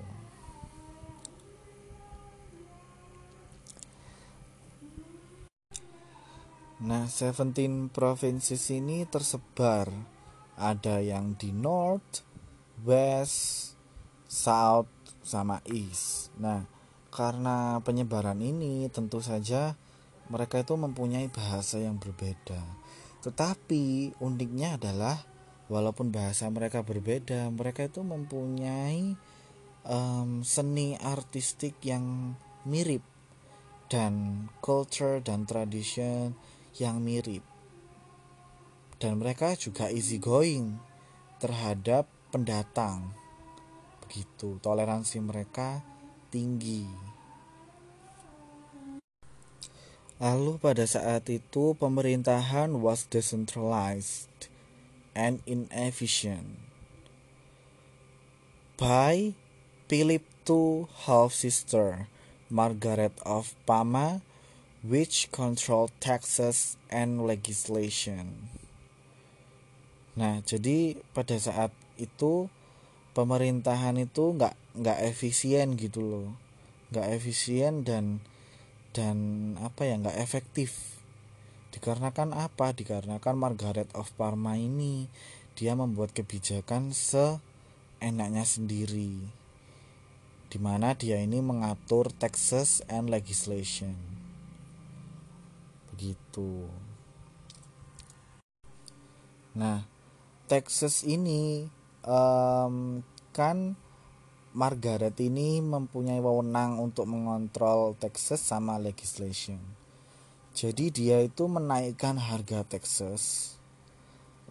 [6.82, 9.86] Nah, 17 provinsi ini tersebar
[10.58, 12.26] ada yang di north,
[12.82, 13.78] west,
[14.26, 14.90] south,
[15.22, 16.34] sama east.
[16.42, 16.66] Nah,
[17.14, 19.78] karena penyebaran ini tentu saja
[20.32, 22.64] mereka itu mempunyai bahasa yang berbeda.
[23.20, 25.20] Tetapi uniknya adalah
[25.68, 29.20] walaupun bahasa mereka berbeda, mereka itu mempunyai
[29.84, 33.04] um, seni artistik yang mirip
[33.92, 36.32] dan culture dan tradition
[36.80, 37.44] yang mirip
[39.02, 40.78] dan mereka juga easy going
[41.42, 43.10] terhadap pendatang.
[44.06, 45.82] Begitu, toleransi mereka
[46.30, 46.86] tinggi.
[50.22, 54.30] Lalu pada saat itu pemerintahan was decentralized
[55.18, 56.62] and inefficient
[58.78, 59.34] by
[59.90, 62.06] Philip II half sister
[62.54, 64.22] Margaret of Parma
[64.86, 68.54] which controlled taxes and legislation.
[70.14, 72.46] Nah, jadi pada saat itu
[73.18, 76.30] pemerintahan itu nggak nggak efisien gitu loh,
[76.94, 78.22] nggak efisien dan
[78.92, 79.18] dan
[79.60, 81.00] apa ya nggak efektif.
[81.72, 82.76] Dikarenakan apa?
[82.76, 85.08] Dikarenakan Margaret of Parma ini
[85.56, 89.20] dia membuat kebijakan seenaknya sendiri,
[90.52, 93.96] di mana dia ini mengatur taxes and legislation.
[95.96, 96.68] Begitu.
[99.56, 99.84] Nah,
[100.48, 101.68] Texas ini
[102.08, 103.76] um, kan
[104.52, 109.64] Margaret ini mempunyai wewenang untuk mengontrol Texas sama legislation.
[110.52, 113.56] Jadi dia itu menaikkan harga Texas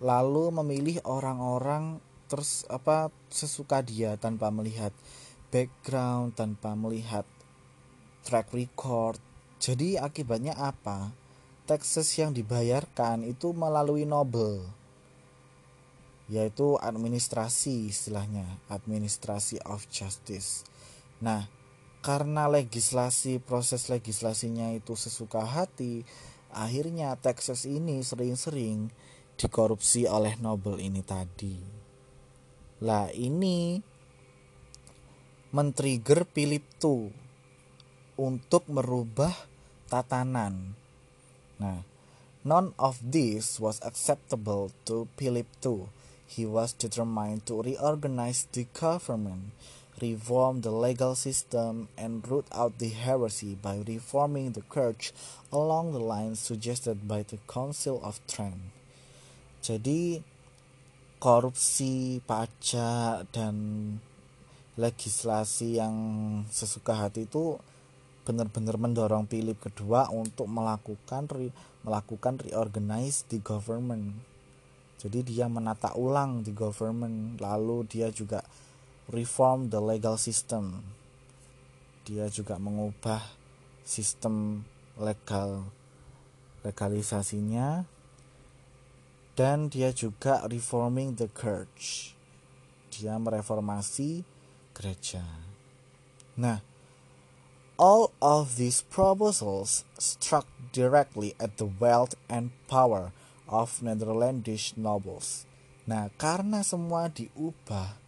[0.00, 2.00] lalu memilih orang-orang
[2.32, 4.96] terus apa sesuka dia tanpa melihat
[5.52, 7.28] background, tanpa melihat
[8.24, 9.20] track record.
[9.60, 11.12] Jadi akibatnya apa?
[11.68, 14.79] Texas yang dibayarkan itu melalui Nobel
[16.30, 20.62] yaitu administrasi istilahnya, administrasi of justice.
[21.18, 21.50] Nah,
[22.06, 26.06] karena legislasi proses legislasinya itu sesuka hati,
[26.54, 28.94] akhirnya Texas ini sering-sering
[29.34, 31.58] dikorupsi oleh Nobel ini tadi.
[32.78, 33.82] Lah ini
[35.50, 37.10] men-trigger Philip II
[38.14, 39.34] untuk merubah
[39.90, 40.78] tatanan.
[41.58, 41.82] Nah,
[42.46, 45.90] none of this was acceptable to Philip II
[46.30, 49.50] he was determined to reorganize the government,
[49.98, 55.10] reform the legal system, and root out the heresy by reforming the church
[55.50, 58.70] along the lines suggested by the Council of Trent.
[59.58, 60.22] Jadi
[61.18, 63.56] korupsi, pajak dan
[64.78, 65.96] legislasi yang
[66.48, 67.58] sesuka hati itu
[68.22, 71.50] benar-benar mendorong Philip kedua untuk melakukan re,
[71.82, 74.29] melakukan reorganize the government.
[75.00, 78.44] Jadi dia menata ulang the government, lalu dia juga
[79.08, 80.84] reform the legal system.
[82.04, 83.24] Dia juga mengubah
[83.80, 84.60] sistem
[85.00, 85.72] legal
[86.60, 87.88] legalisasinya
[89.32, 92.12] dan dia juga reforming the church.
[92.92, 94.20] Dia mereformasi
[94.76, 95.24] gereja.
[96.36, 96.60] Nah,
[97.80, 100.44] all of these proposals struck
[100.76, 103.16] directly at the wealth and power
[103.50, 105.44] of Netherlandish nobles.
[105.90, 107.98] Nah, karena semua diubah,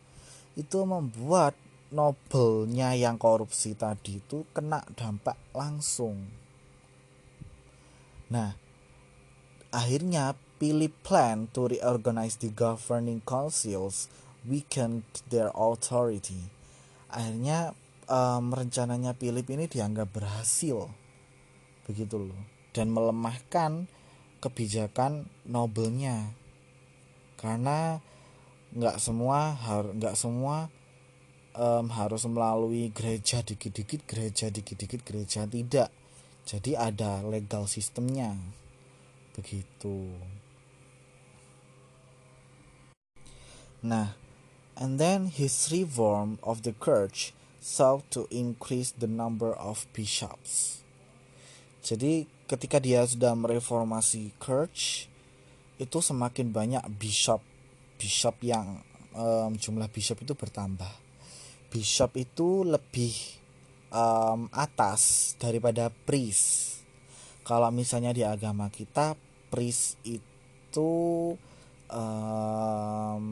[0.55, 1.59] itu membuat
[1.93, 6.31] nobelnya yang korupsi tadi itu kena dampak langsung.
[8.33, 8.57] Nah,
[9.69, 10.33] akhirnya
[10.63, 14.07] Philip plan to reorganize the governing councils
[14.47, 16.49] weakened their authority.
[17.11, 17.75] Akhirnya
[18.07, 20.87] um, rencananya Philip ini dianggap berhasil,
[21.85, 23.91] begitu loh, dan melemahkan
[24.43, 26.35] kebijakan nobelnya,
[27.39, 28.03] karena
[28.75, 30.67] nggak semua harus nggak semua
[31.55, 35.95] um, harus melalui gereja dikit-dikit gereja dikit-dikit gereja tidak,
[36.43, 38.35] jadi ada legal sistemnya,
[39.39, 40.11] begitu.
[43.83, 44.15] Nah,
[44.79, 50.82] and then his reform of the church sought to increase the number of bishops.
[51.83, 55.11] Jadi ketika dia sudah mereformasi church,
[55.83, 57.43] itu semakin banyak bishop,
[57.99, 58.79] bishop yang
[59.13, 60.95] um, jumlah bishop itu bertambah.
[61.69, 63.13] Bishop itu lebih
[63.91, 66.79] um, atas daripada priest.
[67.43, 69.19] Kalau misalnya di agama kita,
[69.51, 70.93] priest itu
[71.91, 73.25] um,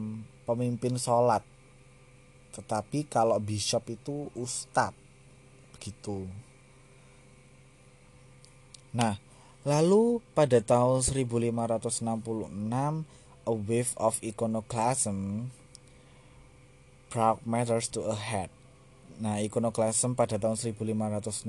[0.43, 1.41] pemimpin sholat
[2.51, 4.99] tetapi kalau bishop itu ustadz
[5.71, 6.27] begitu
[8.91, 9.15] nah
[9.63, 12.51] lalu pada tahun 1566
[13.45, 15.49] a wave of iconoclasm
[17.11, 18.47] brought matters to a head.
[19.19, 21.43] Nah iconoclasm pada tahun 1566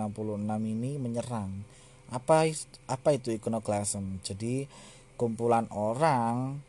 [0.59, 1.63] ini menyerang.
[2.11, 2.51] Apa
[2.91, 4.21] apa itu iconoclasm?
[4.27, 4.67] Jadi
[5.15, 6.61] kumpulan orang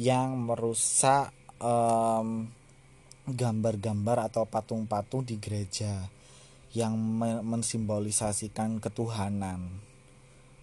[0.00, 2.56] yang merusak gambar
[3.28, 6.08] gambar-gambar atau patung-patung di gereja
[6.72, 6.96] yang
[7.44, 9.87] mensimbolisasikan ketuhanan.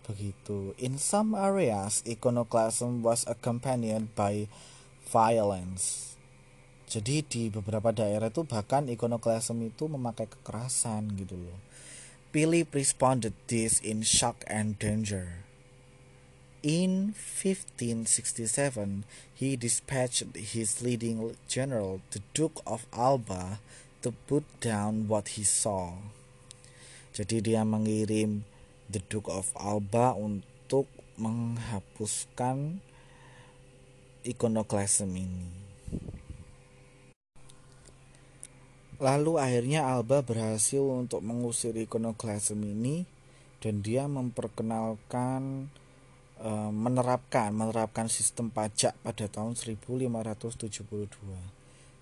[0.05, 0.77] Begitu.
[0.77, 4.45] In some areas, iconoclasm was accompanied by
[5.09, 6.13] violence.
[6.85, 11.57] Jadi di beberapa daerah itu bahkan iconoclasm itu memakai kekerasan gitu loh.
[12.29, 15.41] Philip responded this in shock and danger.
[16.61, 23.61] In 1567, he dispatched his leading general, the Duke of Alba,
[24.05, 25.97] to put down what he saw.
[27.13, 28.45] Jadi dia mengirim
[28.89, 32.81] the Duke of Alba untuk menghapuskan
[34.25, 35.49] ikonoklasem ini.
[38.99, 43.03] Lalu akhirnya Alba berhasil untuk mengusir ikonoklasem ini
[43.59, 45.67] dan dia memperkenalkan
[46.35, 51.39] Eh, menerapkan menerapkan sistem pajak pada tahun 1572.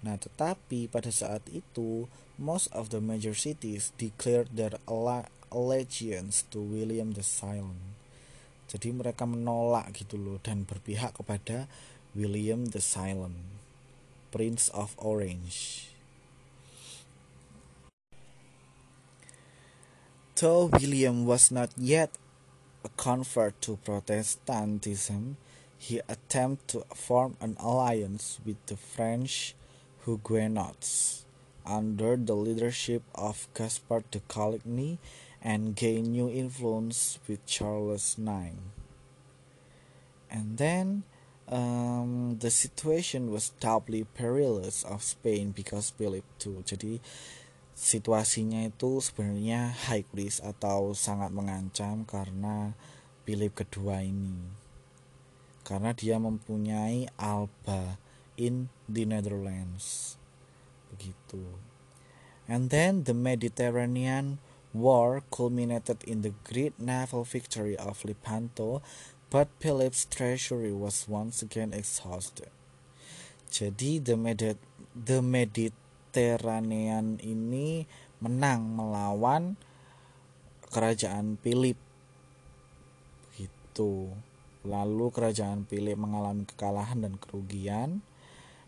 [0.01, 2.09] Nah, tetapi pada saat itu
[2.41, 4.81] most of the major cities declared their
[5.53, 7.93] allegiance to William the Silent.
[8.65, 11.69] Jadi mereka menolak gitu loh dan berpihak kepada
[12.17, 13.37] William the Silent,
[14.33, 15.87] Prince of Orange.
[20.33, 22.17] Though William was not yet
[22.81, 25.37] a convert to Protestantism,
[25.77, 29.53] he attempted to form an alliance with the French
[30.03, 31.23] Huguenots
[31.65, 34.97] under the leadership of Gaspard de Coligny
[35.43, 38.55] and gain new influence with Charles IX.
[40.31, 41.03] And then
[41.51, 46.63] um, the situation was doubly perilous of Spain because Philip II.
[46.63, 47.03] Jadi
[47.75, 52.77] situasinya itu sebenarnya high risk atau sangat mengancam karena
[53.25, 54.63] Philip kedua ini
[55.63, 57.97] karena dia mempunyai Alba
[58.35, 60.15] in the Netherlands
[60.93, 61.57] begitu
[62.45, 64.37] and then the Mediterranean
[64.73, 68.81] war culminated in the great naval victory of Lepanto
[69.29, 72.49] but Philip's treasury was once again exhausted.
[73.53, 74.57] Jadi the Medit
[74.93, 75.73] the Medit
[76.13, 77.89] Mediterranean ini
[78.21, 79.57] menang melawan
[80.69, 81.73] kerajaan Philip.
[83.33, 84.13] Gitu
[84.61, 88.05] lalu kerajaan Philip mengalami kekalahan dan kerugian.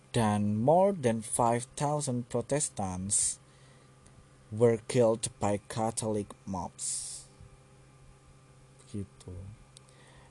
[0.10, 3.38] Dan more than 5,000 Protestants
[4.56, 7.28] were killed by Catholic mobs
[8.90, 9.36] gitu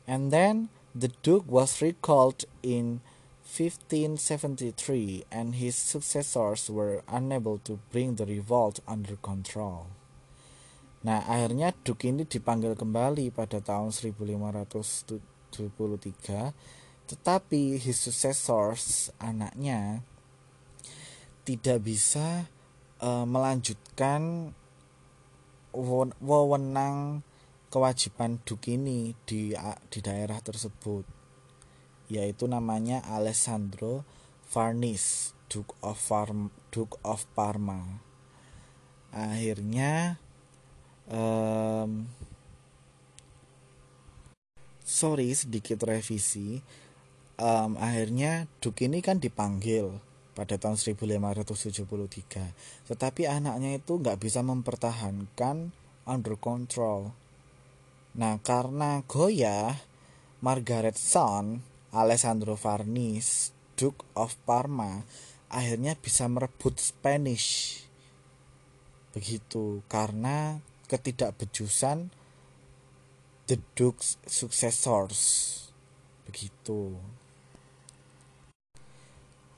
[0.09, 3.01] and then the Duke was recalled in
[3.45, 9.87] 1573 and his successors were unable to bring the revolt under control.
[11.05, 15.53] Nah, akhirnya Duke ini dipanggil kembali pada tahun 1573,
[17.05, 20.01] tetapi his successors, anaknya,
[21.45, 22.49] tidak bisa
[23.05, 24.57] uh, melanjutkan
[26.25, 27.21] wewenang
[27.69, 29.53] kewajiban Duke ini di
[29.91, 31.05] di daerah tersebut
[32.09, 34.07] yaitu namanya Alessandro
[34.45, 38.03] Farnis Duke of Farm, Duke of Parma.
[39.15, 40.19] Akhirnya
[41.07, 42.11] um,
[44.83, 46.63] sorry sedikit revisi.
[47.35, 49.99] Um, akhirnya Duke ini kan dipanggil
[50.35, 55.71] pada tahun 1573 tetapi anaknya itu nggak bisa mempertahankan
[56.05, 57.15] under control
[58.15, 59.79] nah karena goyah
[60.45, 61.65] Margaret Son
[61.95, 65.07] Alessandro Farnis, Duke of Parma,
[65.47, 67.79] akhirnya bisa merebut Spanish.
[69.15, 70.59] Begitu, karena
[70.91, 72.11] ketidakbejusan
[73.47, 75.23] the Duke's successors.
[76.27, 76.99] Begitu.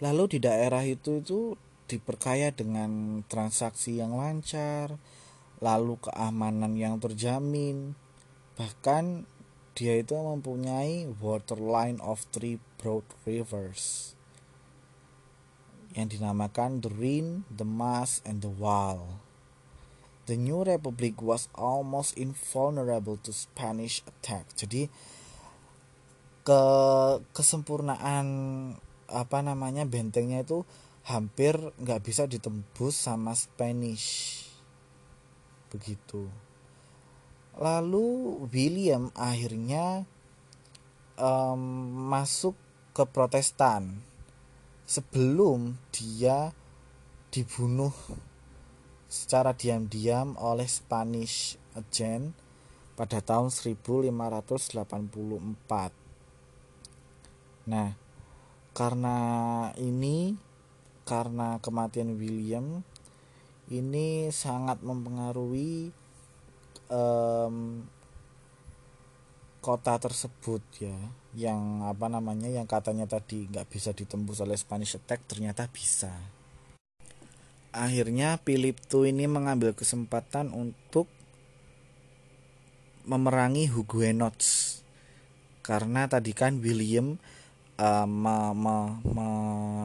[0.05, 1.57] Lalu di daerah itu itu
[1.89, 4.99] diperkaya dengan transaksi yang lancar,
[5.65, 7.97] lalu keamanan yang terjamin,
[8.59, 9.25] bahkan
[9.77, 14.17] dia itu mempunyai waterline of three broad rivers
[15.97, 19.25] yang dinamakan the Rhine, the Maas, and the Waal.
[20.29, 24.53] The new republic was almost invulnerable to Spanish attack.
[24.59, 24.93] Jadi
[26.45, 26.63] ke
[27.33, 28.27] kesempurnaan
[29.07, 30.67] apa namanya bentengnya itu
[31.07, 34.43] hampir nggak bisa ditembus sama Spanish.
[35.71, 36.27] Begitu.
[37.57, 40.05] Lalu William akhirnya
[41.17, 41.63] um,
[42.11, 42.53] masuk
[42.93, 44.03] ke Protestan
[44.85, 46.53] sebelum dia
[47.33, 47.95] dibunuh
[49.07, 52.35] secara diam-diam oleh Spanish agent
[52.97, 55.93] pada tahun 1584.
[57.67, 57.99] Nah,
[58.77, 59.17] karena
[59.81, 60.37] ini
[61.09, 62.85] karena kematian William
[63.73, 65.89] ini sangat mempengaruhi
[66.93, 67.89] um,
[69.65, 70.99] kota tersebut ya.
[71.33, 76.13] Yang apa namanya yang katanya tadi nggak bisa ditembus oleh Spanish attack ternyata bisa.
[77.73, 81.09] Akhirnya Philip II ini mengambil kesempatan untuk
[83.09, 84.81] memerangi Huguenots.
[85.65, 87.17] Karena tadi kan William
[87.79, 89.27] uh, me, me, me,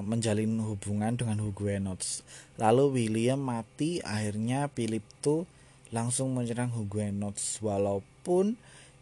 [0.06, 2.26] menjalin hubungan dengan Huguenots
[2.60, 5.48] lalu William mati akhirnya Philip II
[5.92, 8.56] langsung menyerang Huguenots walaupun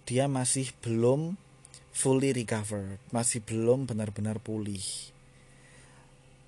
[0.10, 1.38] dia masih belum
[1.94, 4.82] fully recover, masih belum benar-benar pulih.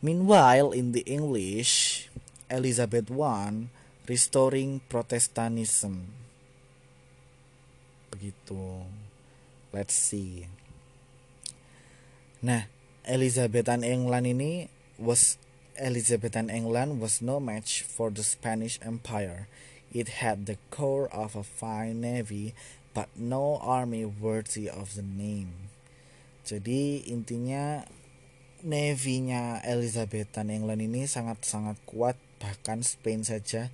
[0.01, 2.07] Meanwhile, in the English,
[2.49, 3.69] Elizabeth I
[4.09, 6.09] restoring Protestantism.
[8.09, 8.87] Begitu.
[9.69, 10.49] Let's see.
[12.41, 12.65] Nah,
[13.05, 14.65] Elizabethan England ini
[14.97, 15.37] was
[15.77, 19.45] Elizabethan England was no match for the Spanish Empire.
[19.93, 22.57] It had the core of a fine navy,
[22.97, 25.69] but no army worthy of the name.
[26.41, 27.85] Jadi intinya
[28.65, 33.69] navy-nya Elizabethan England ini sangat-sangat kuat bahkan Spain saja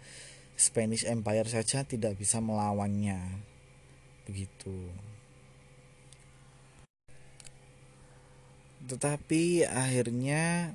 [0.60, 3.40] Spanish Empire saja tidak bisa melawannya.
[4.28, 4.92] Begitu.
[8.88, 10.72] Tetapi akhirnya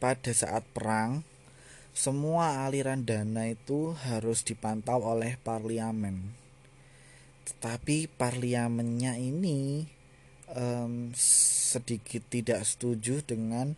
[0.00, 1.24] pada saat perang
[1.96, 6.32] semua aliran dana itu harus dipantau oleh parlemen.
[7.48, 9.88] Tetapi parlemennya ini
[10.52, 13.76] um, sedikit tidak setuju dengan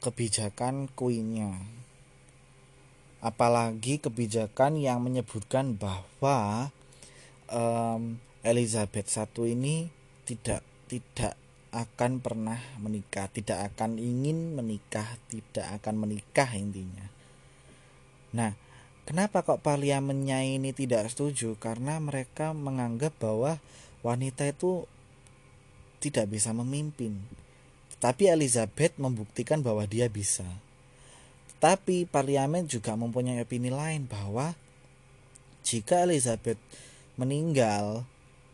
[0.00, 1.60] kebijakan kuinnya.
[3.20, 6.72] Apalagi kebijakan yang menyebutkan bahwa
[7.52, 9.76] um, Elizabeth I ini
[10.24, 11.36] tidak tidak
[11.70, 17.06] akan pernah menikah, tidak akan ingin menikah, tidak akan menikah intinya.
[18.34, 18.54] Nah,
[19.06, 21.54] kenapa kok parlemennya ini tidak setuju?
[21.58, 23.62] Karena mereka menganggap bahwa
[24.02, 24.86] wanita itu
[26.02, 27.22] tidak bisa memimpin.
[28.00, 30.46] Tapi Elizabeth membuktikan bahwa dia bisa.
[31.60, 34.56] Tapi parlemen juga mempunyai opini lain bahwa
[35.60, 36.56] jika Elizabeth
[37.20, 38.08] meninggal,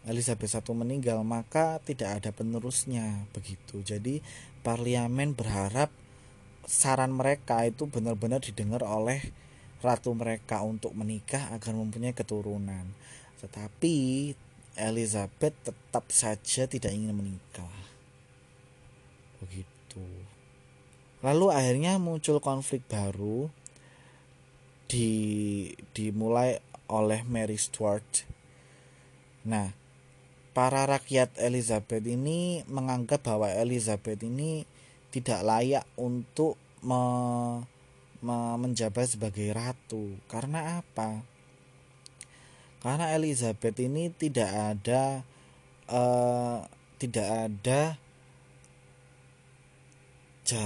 [0.06, 3.82] Elizabeth I meninggal, maka tidak ada penerusnya begitu.
[3.82, 4.22] Jadi
[4.62, 5.90] parlemen berharap
[6.62, 9.18] saran mereka itu benar-benar didengar oleh
[9.82, 12.86] ratu mereka untuk menikah agar mempunyai keturunan.
[13.42, 13.94] Tetapi
[14.78, 17.74] Elizabeth tetap saja tidak ingin menikah.
[19.42, 20.06] Begitu.
[21.24, 23.50] Lalu akhirnya muncul konflik baru
[24.86, 28.22] di dimulai oleh Mary Stuart.
[29.46, 29.85] Nah,
[30.56, 34.64] para rakyat Elizabeth ini menganggap bahwa Elizabeth ini
[35.12, 37.04] tidak layak untuk me,
[38.24, 40.16] me, menjabat sebagai ratu.
[40.32, 41.20] Karena apa?
[42.80, 45.20] Karena Elizabeth ini tidak ada
[45.92, 46.64] uh,
[46.96, 47.80] tidak ada
[50.48, 50.64] ja,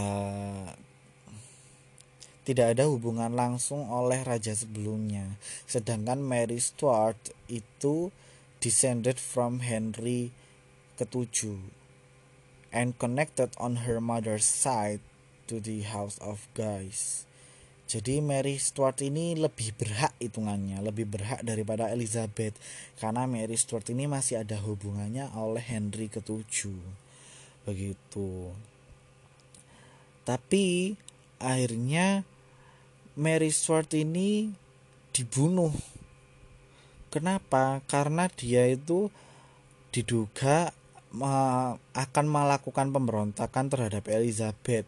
[2.47, 5.35] tidak ada hubungan langsung oleh raja sebelumnya.
[5.67, 7.19] Sedangkan Mary Stuart
[7.51, 8.15] itu
[8.61, 10.31] descended from Henry
[11.01, 11.59] ketujuh
[12.71, 15.01] and connected on her mother's side
[15.51, 17.27] to the House of Guys.
[17.91, 22.55] Jadi Mary Stuart ini lebih berhak hitungannya, lebih berhak daripada Elizabeth
[23.03, 26.79] karena Mary Stuart ini masih ada hubungannya oleh Henry ketujuh.
[27.67, 28.55] Begitu.
[30.23, 30.95] Tapi
[31.43, 32.23] akhirnya
[33.19, 34.55] Mary Stuart ini
[35.11, 35.75] dibunuh.
[37.11, 37.83] Kenapa?
[37.91, 39.11] Karena dia itu
[39.91, 40.71] diduga
[41.91, 44.87] akan melakukan pemberontakan terhadap Elizabeth.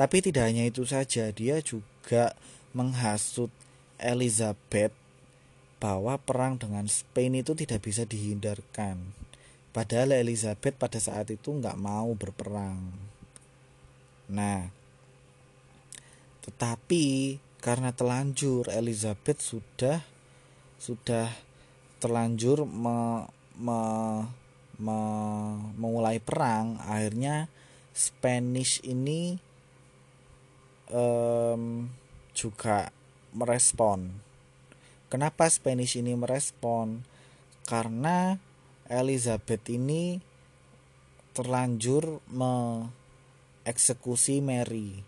[0.00, 2.32] Tapi tidak hanya itu saja, dia juga
[2.72, 3.52] menghasut
[4.00, 4.96] Elizabeth
[5.76, 8.96] bahwa perang dengan Spain itu tidak bisa dihindarkan.
[9.76, 12.80] Padahal Elizabeth pada saat itu nggak mau berperang.
[14.32, 14.72] Nah,
[16.48, 20.00] tetapi karena telanjur Elizabeth sudah
[20.80, 21.28] sudah
[22.00, 23.28] terlanjur me,
[23.60, 23.80] me,
[25.76, 27.52] memulai perang akhirnya
[27.92, 29.36] Spanish ini
[30.88, 31.92] um,
[32.32, 32.88] juga
[33.36, 34.08] merespon.
[35.12, 37.04] Kenapa Spanish ini merespon?
[37.68, 38.40] Karena
[38.88, 40.16] Elizabeth ini
[41.36, 45.04] terlanjur mengeksekusi Mary.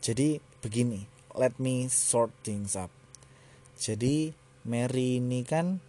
[0.00, 1.04] Jadi begini
[1.36, 2.88] let me sort things up.
[3.76, 4.39] Jadi
[4.70, 5.82] Mary ini kan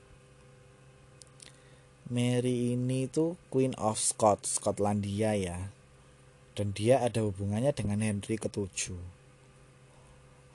[2.10, 5.70] Mary ini itu Queen of Scots, Skotlandia ya.
[6.58, 8.98] Dan dia ada hubungannya dengan Henry ketujuh.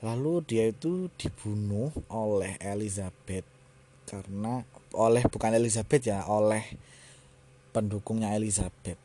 [0.03, 3.47] Lalu dia itu dibunuh oleh Elizabeth
[4.05, 4.61] karena
[4.91, 6.67] oleh bukan Elizabeth ya, oleh
[7.71, 8.99] pendukungnya Elizabeth.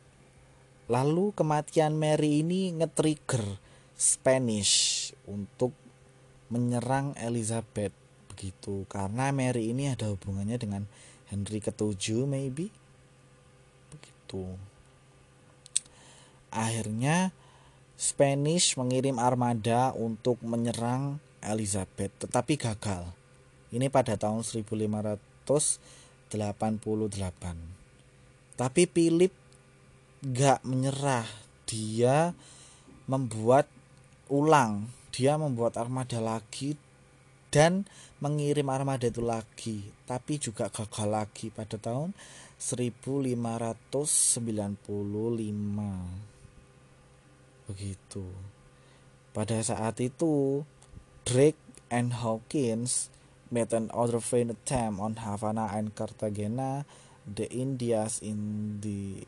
[0.91, 3.57] Lalu kematian Mary ini nge-trigger
[3.95, 5.71] Spanish untuk
[6.53, 8.02] menyerang Elizabeth
[8.43, 10.83] begitu karena Mary ini ada hubungannya dengan
[11.31, 12.75] Henry ketujuh maybe.
[13.95, 14.59] Begitu.
[16.51, 17.31] Akhirnya
[17.95, 23.15] Spanish mengirim armada untuk menyerang Elizabeth tetapi gagal.
[23.71, 26.27] Ini pada tahun 1588
[28.59, 29.31] tapi Philip
[30.19, 31.31] gak menyerah.
[31.71, 32.35] Dia
[33.07, 33.71] membuat
[34.27, 36.73] ulang dia membuat armada lagi
[37.53, 37.85] dan
[38.19, 42.17] mengirim armada itu lagi tapi juga gagal lagi pada tahun
[42.57, 44.49] 1595
[47.69, 48.25] begitu.
[49.33, 50.65] Pada saat itu
[51.25, 51.61] Drake
[51.93, 53.13] and Hawkins
[53.53, 56.89] made an other vain attempt on Havana and Cartagena
[57.29, 59.25] the Indias in the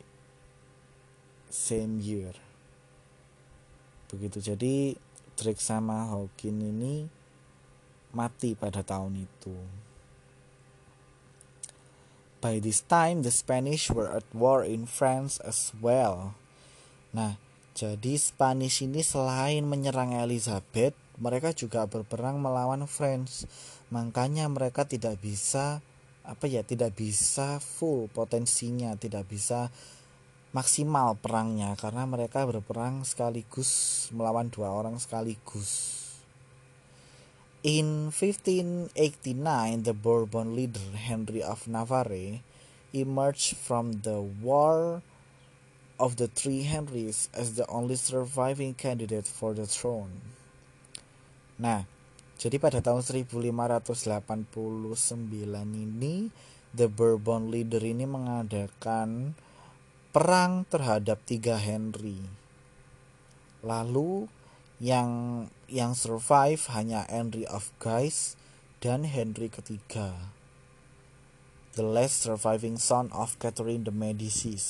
[1.52, 2.34] same year.
[4.10, 4.54] Begitu.
[4.54, 4.94] Jadi
[5.34, 7.23] Drake sama Hawkins ini
[8.14, 9.54] mati pada tahun itu.
[12.44, 16.36] By this time, the Spanish were at war in France as well.
[17.16, 17.40] Nah,
[17.72, 23.48] jadi Spanish ini selain menyerang Elizabeth, mereka juga berperang melawan France.
[23.88, 25.80] Makanya mereka tidak bisa
[26.20, 29.72] apa ya, tidak bisa full potensinya, tidak bisa
[30.54, 36.03] maksimal perangnya karena mereka berperang sekaligus melawan dua orang sekaligus.
[37.64, 38.92] In 1589,
[39.88, 42.44] the Bourbon leader Henry of Navarre
[42.92, 45.00] emerged from the War
[45.96, 50.20] of the Three Henrys as the only surviving candidate for the throne.
[51.56, 51.88] Nah,
[52.36, 53.56] jadi pada tahun 1589
[55.72, 56.28] ini,
[56.76, 59.32] the Bourbon leader ini mengadakan
[60.12, 62.28] perang terhadap tiga Henry.
[63.64, 64.28] Lalu
[64.84, 68.36] yang yang survive hanya Henry of Guise
[68.84, 70.36] dan Henry ketiga
[71.72, 74.60] the last surviving son of Catherine de Medici.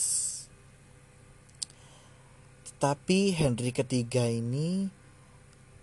[2.63, 4.89] Tetapi Henry ketiga ini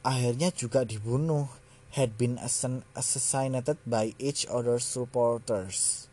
[0.01, 1.45] akhirnya juga dibunuh,
[1.91, 6.07] had been assassinated by each other supporters.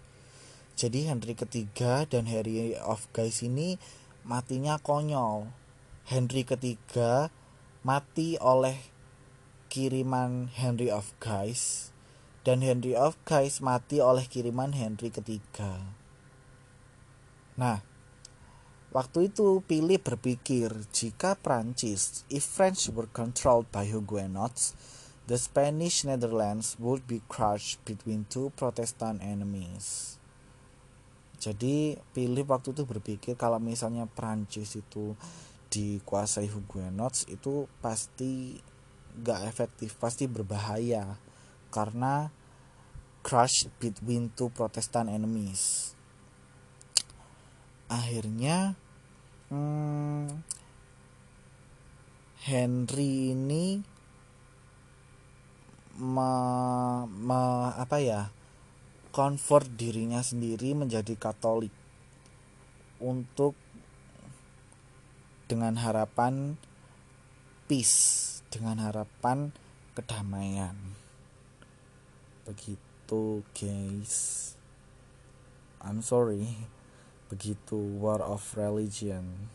[0.74, 3.78] Jadi Henry ketiga dan Harry of Guise ini
[4.26, 5.54] matinya konyol.
[6.04, 7.30] Henry ketiga
[7.86, 8.74] mati oleh
[9.70, 11.94] kiriman Henry of Guise
[12.42, 15.94] dan Henry of Guise mati oleh kiriman Henry ketiga.
[17.58, 17.82] Nah,
[18.90, 24.74] waktu itu Philip berpikir jika Prancis, if French were controlled by Huguenots,
[25.28, 30.16] the Spanish Netherlands would be crushed between two Protestant enemies.
[31.38, 35.14] Jadi Philip waktu itu berpikir kalau misalnya Prancis itu
[35.68, 38.60] dikuasai Huguenots itu pasti
[39.20, 41.20] gak efektif, pasti berbahaya
[41.68, 42.32] karena
[43.20, 45.92] crush between two Protestant enemies.
[47.88, 48.76] Akhirnya
[49.52, 50.44] hmm,
[52.48, 53.80] Henry ini
[55.98, 56.30] me,
[57.10, 57.42] me,
[57.74, 58.30] apa ya
[59.10, 61.74] convert dirinya sendiri menjadi Katolik
[63.02, 63.58] untuk
[65.48, 66.60] dengan harapan
[67.64, 69.56] peace dengan harapan
[69.96, 70.76] kedamaian.
[72.44, 74.52] Begitu guys.
[75.80, 76.68] I'm sorry.
[77.32, 79.48] Begitu war of religion.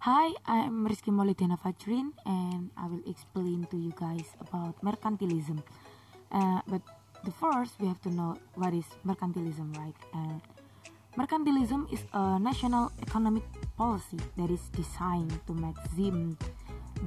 [0.00, 5.62] Hi, I'm Rizky Maulidina Fajrin and I will explain to you guys about mercantilism.
[6.32, 6.82] Uh, but
[7.24, 9.96] the first, we have to know what is mercantilism, right?
[10.14, 10.38] Uh,
[11.16, 13.44] mercantilism is a national economic
[13.76, 16.36] policy that is designed to maximize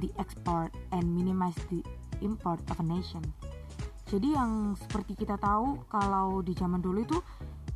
[0.00, 1.82] the export and minimize the
[2.22, 3.22] import of a nation.
[4.04, 7.18] Jadi yang seperti kita tahu kalau di zaman dulu itu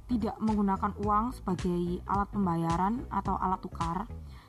[0.09, 4.07] tidak menggunakan uang sebagai alat pembayaran atau alat tukar,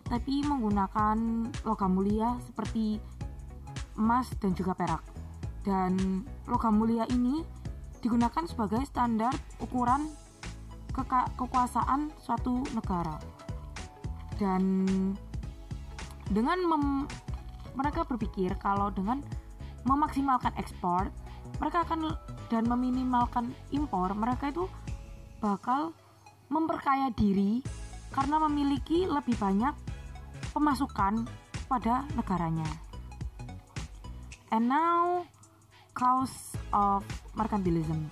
[0.08, 3.00] tapi menggunakan logam mulia seperti
[4.00, 5.04] emas dan juga perak.
[5.60, 7.44] Dan logam mulia ini
[8.00, 10.10] digunakan sebagai standar ukuran
[11.40, 13.16] kekuasaan suatu negara
[14.40, 14.86] dan
[16.32, 16.84] dengan mem,
[17.76, 19.24] mereka berpikir kalau dengan
[19.84, 21.12] memaksimalkan ekspor
[21.60, 22.16] mereka akan
[22.48, 24.66] dan meminimalkan impor mereka itu
[25.44, 25.96] bakal
[26.52, 27.64] memperkaya diri
[28.12, 29.72] karena memiliki lebih banyak
[30.52, 31.30] pemasukan
[31.70, 32.68] pada negaranya.
[34.50, 35.30] And now
[35.94, 37.06] cause of
[37.36, 38.10] mercantilism.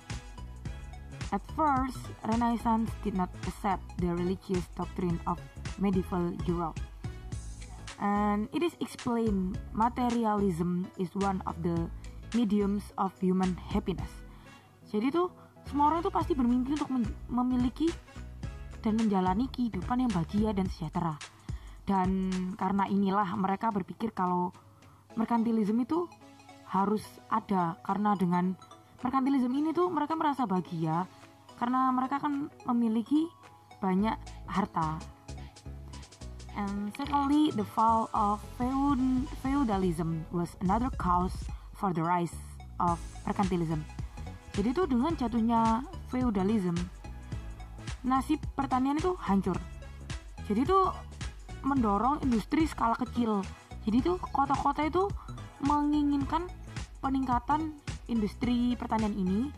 [1.28, 5.36] At first, Renaissance did not accept the religious doctrine of
[5.76, 6.80] medieval Europe.
[8.00, 11.90] And it is explained materialism is one of the
[12.32, 14.08] mediums of human happiness.
[14.88, 15.28] Jadi tuh
[15.68, 16.88] semua orang itu pasti bermimpi untuk
[17.28, 17.92] memiliki
[18.80, 21.20] dan menjalani kehidupan yang bahagia dan sejahtera.
[21.84, 24.54] Dan karena inilah mereka berpikir kalau
[25.12, 26.08] merkantilisme itu
[26.68, 28.52] harus ada karena dengan
[29.00, 31.08] merkantilisme ini tuh mereka merasa bahagia
[31.56, 33.26] karena mereka kan memiliki
[33.80, 34.14] banyak
[34.46, 35.00] harta
[36.58, 41.46] And secondly, the fall of feudalism was another cause
[41.78, 42.34] for the rise
[42.82, 43.86] of mercantilism.
[44.58, 46.74] Jadi itu dengan jatuhnya feudalism,
[48.02, 49.54] nasib pertanian itu hancur.
[50.50, 50.80] Jadi itu
[51.62, 53.46] mendorong industri skala kecil.
[53.86, 55.06] Jadi itu kota-kota itu
[55.62, 56.46] menginginkan
[57.02, 57.74] peningkatan
[58.10, 59.50] industri pertanian ini.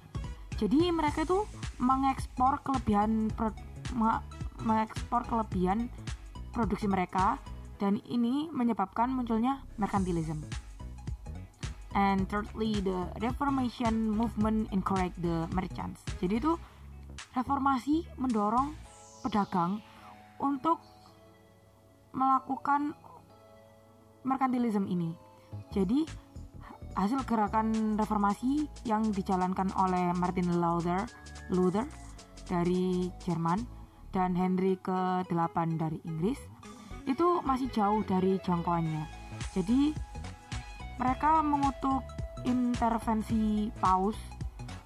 [0.61, 1.49] Jadi mereka itu
[1.81, 3.33] mengekspor kelebihan
[4.61, 5.89] mengekspor kelebihan
[6.53, 7.41] produksi mereka
[7.81, 10.45] dan ini menyebabkan munculnya mercantilism.
[11.91, 16.05] And thirdly, the Reformation movement encouraged the merchants.
[16.23, 16.55] Jadi itu
[17.35, 18.77] reformasi mendorong
[19.27, 19.83] pedagang
[20.39, 20.79] untuk
[22.15, 22.95] melakukan
[24.23, 25.30] merkantilisme ini.
[25.71, 26.05] Jadi
[26.99, 31.07] hasil gerakan reformasi yang dijalankan oleh Martin Luther,
[31.55, 31.87] Luther
[32.51, 33.63] dari Jerman
[34.11, 36.39] dan Henry ke-8 dari Inggris
[37.07, 39.07] itu masih jauh dari jangkauannya.
[39.55, 39.95] Jadi
[40.99, 42.03] mereka mengutuk
[42.45, 44.19] intervensi paus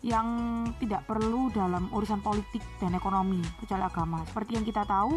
[0.04, 0.28] yang
[0.76, 4.20] tidak perlu dalam urusan politik dan ekonomi kecuali agama.
[4.28, 5.16] Seperti yang kita tahu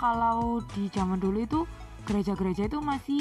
[0.00, 1.60] kalau di zaman dulu itu
[2.08, 3.20] gereja-gereja itu masih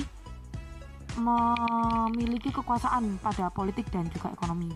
[1.19, 4.71] memiliki kekuasaan pada politik dan juga ekonomi.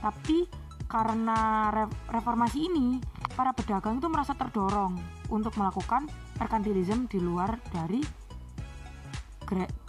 [0.00, 0.48] Tapi
[0.84, 1.68] karena
[2.08, 3.00] reformasi ini,
[3.34, 4.94] para pedagang itu merasa terdorong
[5.32, 6.06] untuk melakukan
[6.38, 8.00] merkantilisme di luar dari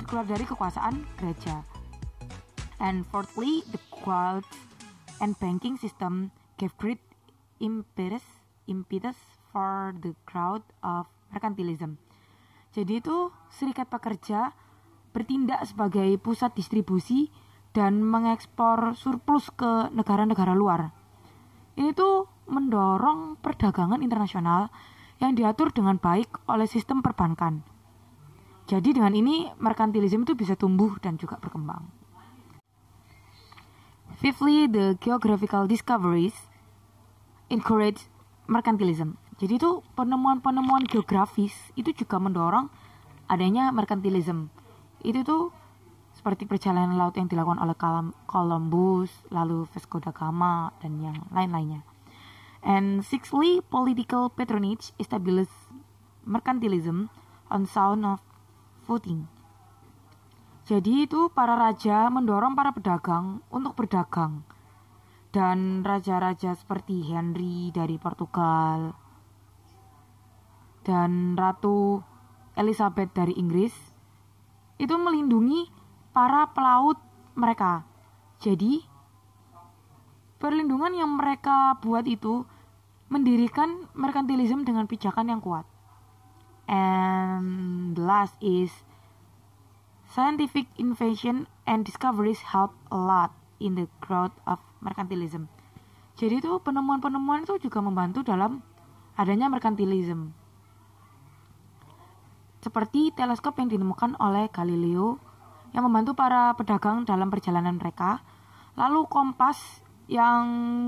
[0.06, 1.64] keluar dari kekuasaan gereja.
[2.84, 4.48] And fourthly, the wealth
[5.24, 7.00] and banking system gave great
[7.64, 8.24] impetus,
[8.68, 9.16] impetus
[9.52, 11.96] for the crowd of mercantilism.
[12.76, 14.52] Jadi itu serikat pekerja
[15.16, 17.32] bertindak sebagai pusat distribusi
[17.72, 20.92] dan mengekspor surplus ke negara-negara luar.
[21.80, 24.68] Ini tuh mendorong perdagangan internasional
[25.24, 27.64] yang diatur dengan baik oleh sistem perbankan.
[28.68, 31.88] Jadi dengan ini merkantilisme itu bisa tumbuh dan juga berkembang.
[34.20, 36.36] Fifthly, the geographical discoveries
[37.52, 38.08] encourage
[38.48, 39.20] merkantilism.
[39.36, 42.72] Jadi itu penemuan-penemuan geografis itu juga mendorong
[43.28, 44.55] adanya merkantilisme.
[45.06, 45.54] Itu tuh
[46.18, 47.78] seperti perjalanan laut yang dilakukan oleh
[48.26, 51.86] Columbus, lalu Vasco da Gama dan yang lain-lainnya.
[52.66, 55.54] And sixthly, political patronage established
[56.26, 57.14] mercantilism
[57.54, 58.18] on sound of
[58.90, 59.30] footing.
[60.66, 64.42] Jadi itu para raja mendorong para pedagang untuk berdagang.
[65.30, 68.98] Dan raja-raja seperti Henry dari Portugal,
[70.86, 72.00] dan Ratu
[72.56, 73.95] Elizabeth dari Inggris
[74.76, 75.72] itu melindungi
[76.12, 77.00] para pelaut
[77.36, 77.84] mereka.
[78.40, 78.84] Jadi,
[80.40, 82.44] perlindungan yang mereka buat itu
[83.08, 85.64] mendirikan merkantilisme dengan pijakan yang kuat.
[86.66, 88.74] And the last is
[90.10, 95.48] scientific invention and discoveries help a lot in the growth of merkantilism.
[96.16, 98.64] Jadi itu penemuan-penemuan itu juga membantu dalam
[99.20, 100.45] adanya merkantilisme
[102.66, 105.22] seperti teleskop yang ditemukan oleh Galileo
[105.78, 108.26] yang membantu para pedagang dalam perjalanan mereka,
[108.74, 110.46] lalu kompas yang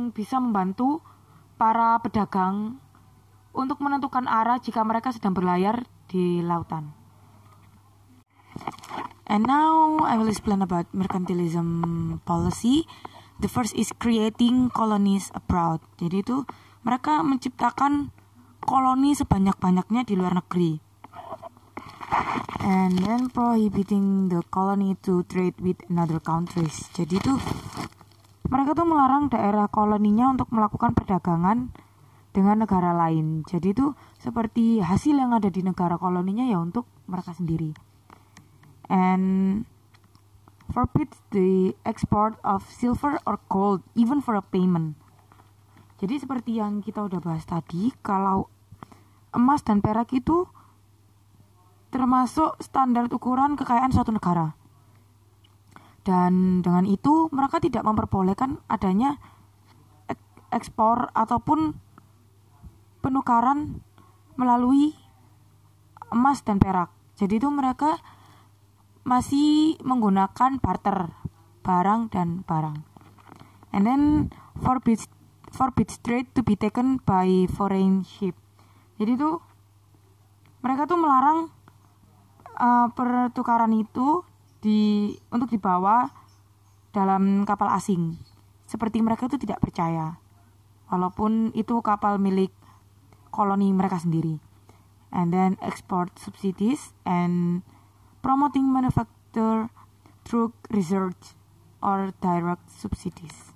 [0.09, 1.05] bisa membantu
[1.61, 2.82] para pedagang
[3.53, 6.97] untuk menentukan arah jika mereka sedang berlayar di lautan.
[9.30, 11.67] And now I will explain about mercantilism
[12.25, 12.89] policy.
[13.38, 15.84] The first is creating colonies abroad.
[16.01, 16.41] Jadi itu
[16.82, 18.09] mereka menciptakan
[18.65, 20.86] koloni sebanyak-banyaknya di luar negeri
[22.64, 26.88] and then prohibiting the colony to trade with another countries.
[26.95, 27.39] Jadi tuh
[28.47, 31.72] mereka tuh melarang daerah koloninya untuk melakukan perdagangan
[32.32, 33.43] dengan negara lain.
[33.43, 37.76] Jadi tuh seperti hasil yang ada di negara koloninya ya untuk mereka sendiri.
[38.88, 39.68] And
[40.72, 44.95] forbids the export of silver or gold even for a payment.
[45.97, 48.53] Jadi seperti yang kita udah bahas tadi, kalau
[49.34, 50.45] emas dan perak itu
[51.89, 54.55] termasuk standar ukuran kekayaan suatu negara.
[56.07, 59.19] Dan dengan itu mereka tidak memperbolehkan adanya
[60.55, 61.75] ekspor ataupun
[63.03, 63.83] penukaran
[64.39, 64.95] melalui
[66.07, 66.91] emas dan perak.
[67.19, 67.99] Jadi itu mereka
[69.03, 71.11] masih menggunakan barter
[71.63, 72.77] barang dan barang.
[73.75, 74.03] And then
[74.63, 75.11] forbids
[75.51, 78.35] forbids trade to be taken by foreign ship.
[78.95, 79.43] Jadi itu
[80.63, 81.51] mereka tuh melarang
[82.58, 84.26] uh, pertukaran itu
[84.60, 86.10] di untuk dibawa
[86.91, 88.18] dalam kapal asing.
[88.68, 90.20] Seperti mereka itu tidak percaya.
[90.91, 92.51] Walaupun itu kapal milik
[93.32, 94.41] koloni mereka sendiri.
[95.14, 97.64] And then export subsidies and
[98.20, 99.72] promoting manufacture
[100.28, 101.38] through research
[101.80, 103.55] or direct subsidies.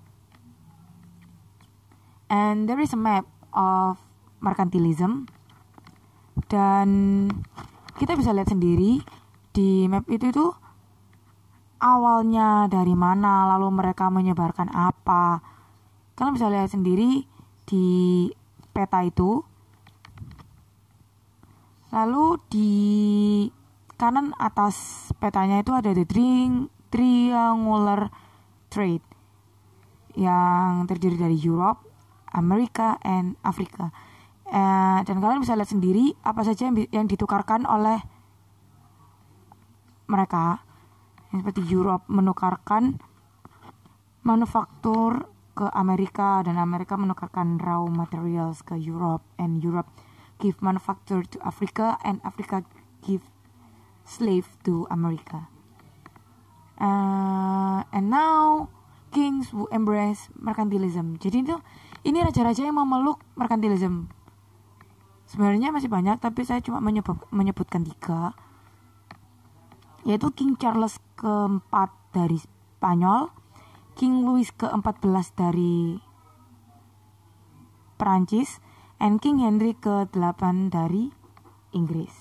[2.31, 3.99] And there is a map of
[4.39, 5.27] mercantilism
[6.47, 6.87] dan
[7.97, 9.01] kita bisa lihat sendiri
[9.51, 10.47] di map itu itu
[11.81, 15.41] awalnya dari mana lalu mereka menyebarkan apa
[16.15, 17.25] kalian bisa lihat sendiri
[17.65, 18.29] di
[18.71, 19.43] peta itu
[21.91, 22.71] lalu di
[23.99, 26.07] kanan atas petanya itu ada the
[26.91, 28.11] triangular
[28.67, 29.03] trade
[30.15, 31.87] yang terdiri dari Europe,
[32.35, 33.95] Amerika, and Afrika.
[34.51, 38.03] Eh, dan kalian bisa lihat sendiri apa saja yang, yang ditukarkan oleh
[40.11, 40.59] mereka.
[41.31, 42.99] Yang seperti Europe menukarkan
[44.27, 49.87] manufaktur ke Amerika dan Amerika menukarkan raw materials ke Europe and Europe
[50.43, 52.67] give manufacture to Africa and Africa
[52.99, 53.23] give
[54.03, 55.47] slave to America.
[56.75, 58.67] Uh, and now
[59.15, 61.15] kings who embrace mercantilism.
[61.23, 61.55] Jadi itu
[62.03, 64.11] ini raja-raja yang memeluk mercantilism
[65.31, 68.35] sebenarnya masih banyak tapi saya cuma menyebut, menyebutkan tiga
[70.03, 73.31] yaitu King Charles keempat dari Spanyol
[73.95, 76.03] King Louis ke-14 dari
[77.95, 78.59] Perancis
[78.99, 81.13] and King Henry ke-8 dari
[81.71, 82.11] Inggris.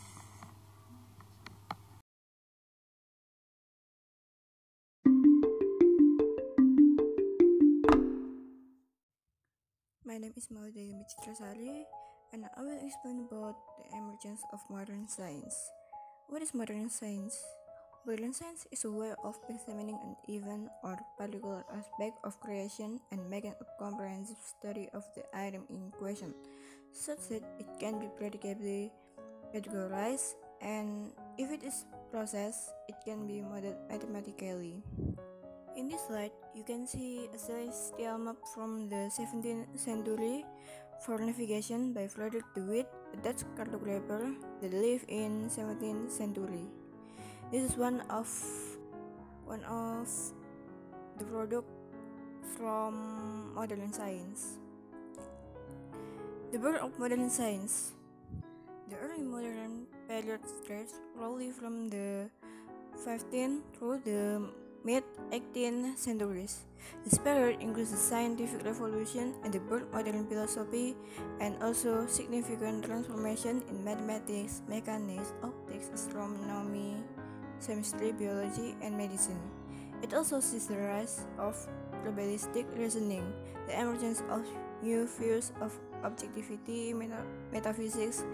[10.05, 12.00] My name is Maudie Michitrasari
[12.33, 15.55] and I will explain about the emergence of modern science.
[16.29, 17.37] What is modern science?
[18.07, 23.29] Modern science is a way of examining an event or particular aspect of creation and
[23.29, 26.33] making a comprehensive study of the item in question,
[26.93, 28.91] such that it can be predictably
[29.53, 34.83] categorized, and if it is processed, it can be modeled mathematically.
[35.77, 40.45] In this slide, you can see a celestial map from the 17th century
[41.01, 46.69] for navigation by Frederick de Witt, a Dutch cartographer that lived in 17th century.
[47.51, 48.29] This is one of
[49.49, 50.07] one of
[51.17, 51.67] the product
[52.57, 54.61] from modern science.
[56.53, 57.93] The birth of modern science.
[58.91, 62.29] The early modern period stretched roughly from the
[63.01, 64.53] 15th through the
[64.85, 66.65] mid 18th centuries.
[67.05, 70.97] This period includes the scientific revolution and the birth of modern philosophy,
[71.41, 76.97] and also significant transformation in mathematics, mechanics, optics, astronomy,
[77.65, 79.41] chemistry, biology, and medicine.
[80.03, 81.57] It also sees the rise of
[82.03, 83.33] probabilistic reasoning,
[83.69, 84.47] the emergence of
[84.83, 87.21] new views of objectivity, meta
[87.53, 88.25] metaphysics,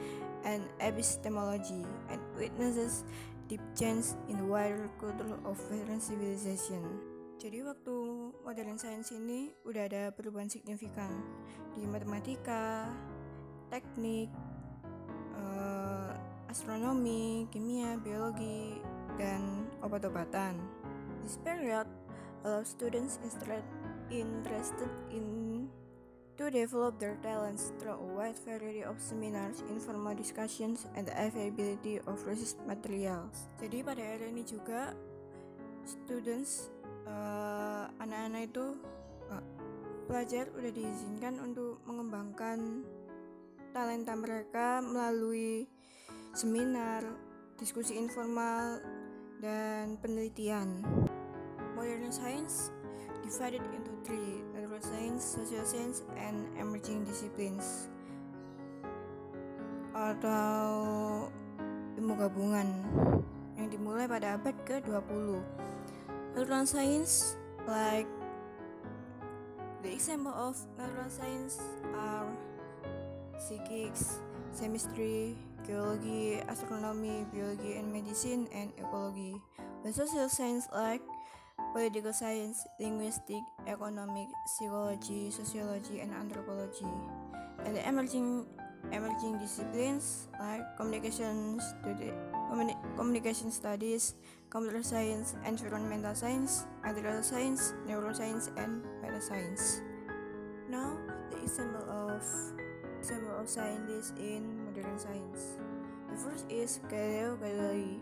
[0.44, 3.02] and epistemology, and witnesses
[3.46, 6.82] deep change in the wider culture of Western civilization.
[7.36, 7.94] Jadi waktu
[8.42, 11.12] modern science ini udah ada perubahan signifikan
[11.76, 12.88] di matematika,
[13.68, 14.32] teknik,
[15.36, 16.16] uh,
[16.48, 18.80] astronomi, kimia, biologi,
[19.20, 20.56] dan obat-obatan.
[21.22, 21.86] This period
[22.42, 23.20] allows students
[24.10, 25.26] interested in
[26.36, 31.96] to develop their talents through a wide variety of seminars, informal discussions, and the availability
[32.04, 33.48] of research materials.
[33.56, 34.92] Jadi pada era ini juga
[35.88, 36.68] students
[37.08, 38.66] uh, anak-anak itu
[39.32, 39.44] uh,
[40.06, 42.84] pelajar udah diizinkan untuk mengembangkan
[43.72, 45.68] talenta mereka melalui
[46.36, 47.00] seminar,
[47.56, 48.80] diskusi informal,
[49.40, 50.84] dan penelitian.
[51.76, 52.72] Modern science
[53.20, 54.45] divided into three
[54.76, 57.88] natural science, social science, and emerging disciplines
[59.96, 60.68] atau
[61.96, 62.68] ilmu gabungan
[63.56, 65.40] yang dimulai pada abad ke-20.
[66.36, 68.04] Natural science like
[69.80, 71.56] the example of natural science
[71.96, 72.28] are
[73.48, 74.20] physics,
[74.60, 79.40] chemistry, geology, astronomy, biology and medicine, and ecology.
[79.80, 81.00] The social science like
[81.72, 86.88] political science, linguistic, economic, psychology, sociology, and anthropology.
[87.64, 88.46] And the emerging
[88.92, 91.58] emerging disciplines like communication
[92.46, 94.14] communi communication studies,
[94.50, 98.84] computer science, environmental science, material science, neuroscience, and
[99.22, 99.80] science.
[100.68, 100.96] Now,
[101.30, 102.22] the example of
[102.98, 105.58] example of scientists in modern science.
[106.10, 107.98] The first is Galileo Galilei,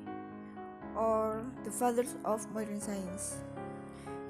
[0.96, 3.38] or the fathers of modern science.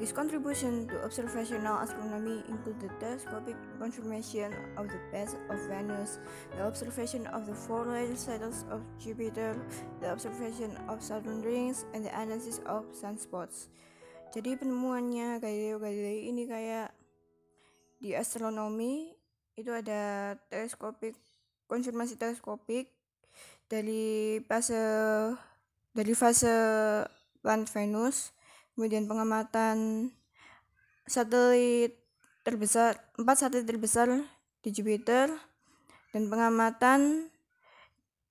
[0.02, 6.18] His contribution to observational astronomy include the telescopic confirmation of the path of Venus,
[6.58, 9.54] the observation of the four little satyrs of Jupiter,
[10.02, 13.70] the observation of Saturn rings, and the analysis of sunspots.
[14.34, 16.90] Jadi penemuannya Galileo Galilei ini kayak
[18.02, 19.14] di astronomi
[19.54, 21.14] itu ada teleskopik
[21.70, 22.90] konfirmasi teleskopik
[23.70, 24.82] dari fase
[25.94, 26.50] dari fase
[27.38, 28.34] planet Venus
[28.74, 30.10] kemudian pengamatan
[31.06, 31.94] satelit
[32.42, 34.10] terbesar empat satelit terbesar
[34.66, 35.30] di Jupiter
[36.10, 37.30] dan pengamatan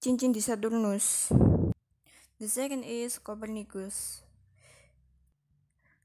[0.03, 1.31] cincin di Saturnus.
[2.43, 4.27] The second is Copernicus.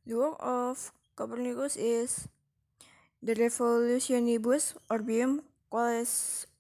[0.06, 2.30] The work of Copernicus is
[3.18, 5.42] The Revolutionibus Orbium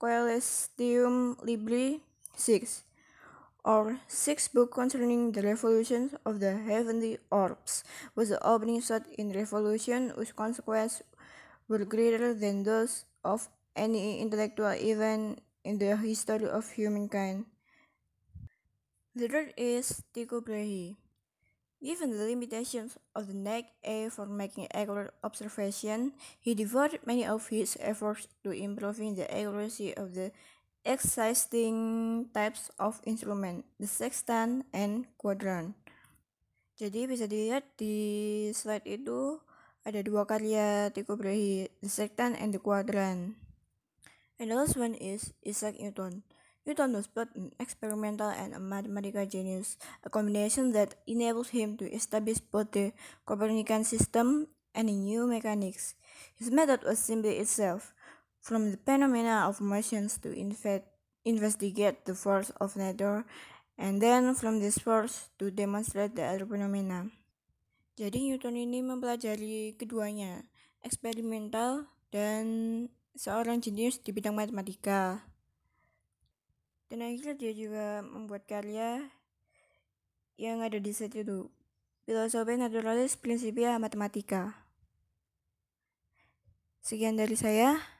[0.02, 2.02] Coelestium Libri
[2.34, 2.87] 6
[3.68, 7.84] or sixth book concerning the revolutions of the heavenly orbs,
[8.16, 11.04] was the opening shot in revolution whose consequences
[11.68, 17.44] were greater than those of any intellectual event in the history of humankind.
[19.14, 20.96] The third is Tycho Brahe.
[21.84, 27.48] Given the limitations of the naked eye for making accurate observation, he devoted many of
[27.48, 30.32] his efforts to improving the accuracy of the
[30.88, 31.76] existing
[32.32, 35.76] types of instrument, the sextant and quadrant.
[36.80, 39.36] Jadi bisa dilihat di slide itu
[39.84, 43.36] ada dua karya Tycho Brahe, the sextant and the quadrant.
[44.40, 46.24] And the last one is Isaac Newton.
[46.64, 51.88] Newton was both an experimental and a mathematical genius, a combination that enabled him to
[51.90, 52.92] establish both the
[53.24, 55.96] Copernican system and a new mechanics.
[56.36, 57.96] His method was simply itself,
[58.48, 60.32] from the phenomena of motions to
[61.28, 63.28] investigate the force of nature,
[63.76, 67.12] and then from this force to demonstrate the other phenomena.
[68.00, 70.48] Jadi Newton ini mempelajari keduanya,
[70.80, 72.46] eksperimental dan
[73.12, 75.28] seorang jenius di bidang matematika.
[76.88, 79.12] Dan akhirnya dia juga membuat karya
[80.40, 81.52] yang ada di set itu.
[82.08, 84.56] Filosofi Naturalis Principia Matematika.
[86.80, 87.97] Sekian dari saya.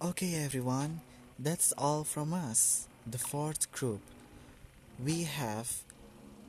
[0.00, 1.00] Okay, everyone,
[1.40, 4.00] that's all from us, the fourth group.
[5.04, 5.68] We have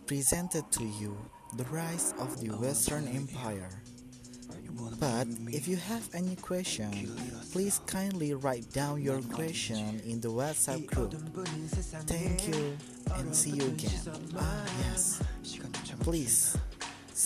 [0.06, 1.18] presented to you
[1.58, 3.72] the rise of the Western Empire.
[5.00, 6.92] But if you have any question,
[7.52, 11.14] please kindly write down your question in the WhatsApp group.
[12.06, 12.78] Thank you
[13.16, 14.00] and see you again.
[14.38, 15.24] Ah, yes.
[16.02, 16.56] Please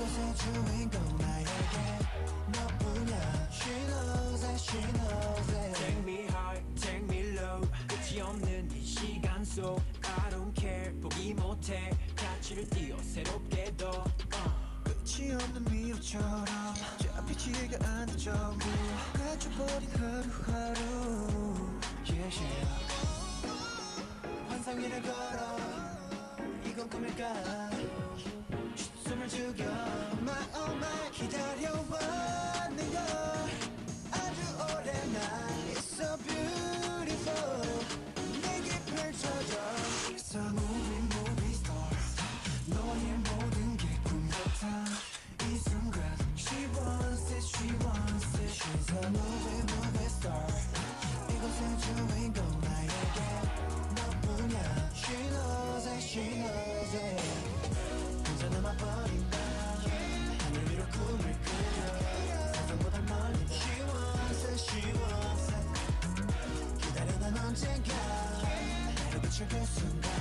[0.00, 1.50] 이곳의 주인공 나에게
[2.46, 3.48] 너뿐이야.
[3.52, 7.60] She knows it she knows it Take me high, take me low.
[7.86, 10.90] 끝이 없는 이 시간 속 I don't care.
[11.02, 11.90] 포기 못해.
[12.16, 13.90] 가치를 띄어 새롭게 더.
[13.90, 14.50] uh.
[14.84, 16.46] 끝이 없는 미로처럼
[16.98, 21.56] 잡히지가 않는 갇혀버린 하루하루.
[22.08, 22.68] Yeah, yeah.
[24.48, 25.58] 환상 위를 걸어.
[26.64, 27.70] 이건 꿈일까
[29.30, 29.62] 죽여
[30.26, 33.00] My oh my 기다려왔는 걸
[34.10, 35.20] 아주 오래 난
[35.70, 37.62] It's so beautiful
[38.42, 39.54] 내게 펼쳐져
[40.02, 41.90] She's a movie movie star
[42.66, 44.84] 너의 모든 게 꿈 같아
[45.46, 46.02] 이 순간
[46.34, 50.69] She wants it she wants it She's a movie movie star
[69.30, 70.20] she knows it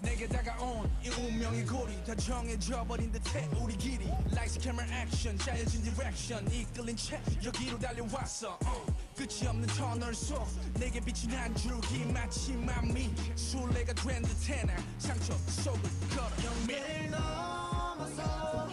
[0.00, 4.06] 내게 다가온 이 운명의 고리 다 정해져 버린 듯해 우리 길이.
[4.32, 6.50] Lights, camera, action 짜여진 direction.
[6.52, 8.58] 이끌린 채 여기로 달려왔어.
[8.62, 8.92] uh.
[9.16, 12.04] 끝이 없는 터널 속 내게 비친 한 줄기.
[12.06, 16.54] 마치 맘이 술래가 된 듯해 나 상처 속을 걸어.
[16.66, 18.68] 매일 넘어서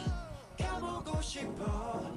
[0.58, 2.16] 가보고 싶어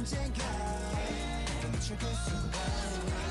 [0.00, 0.42] 언젠가
[1.72, 3.29] 비출 그 순간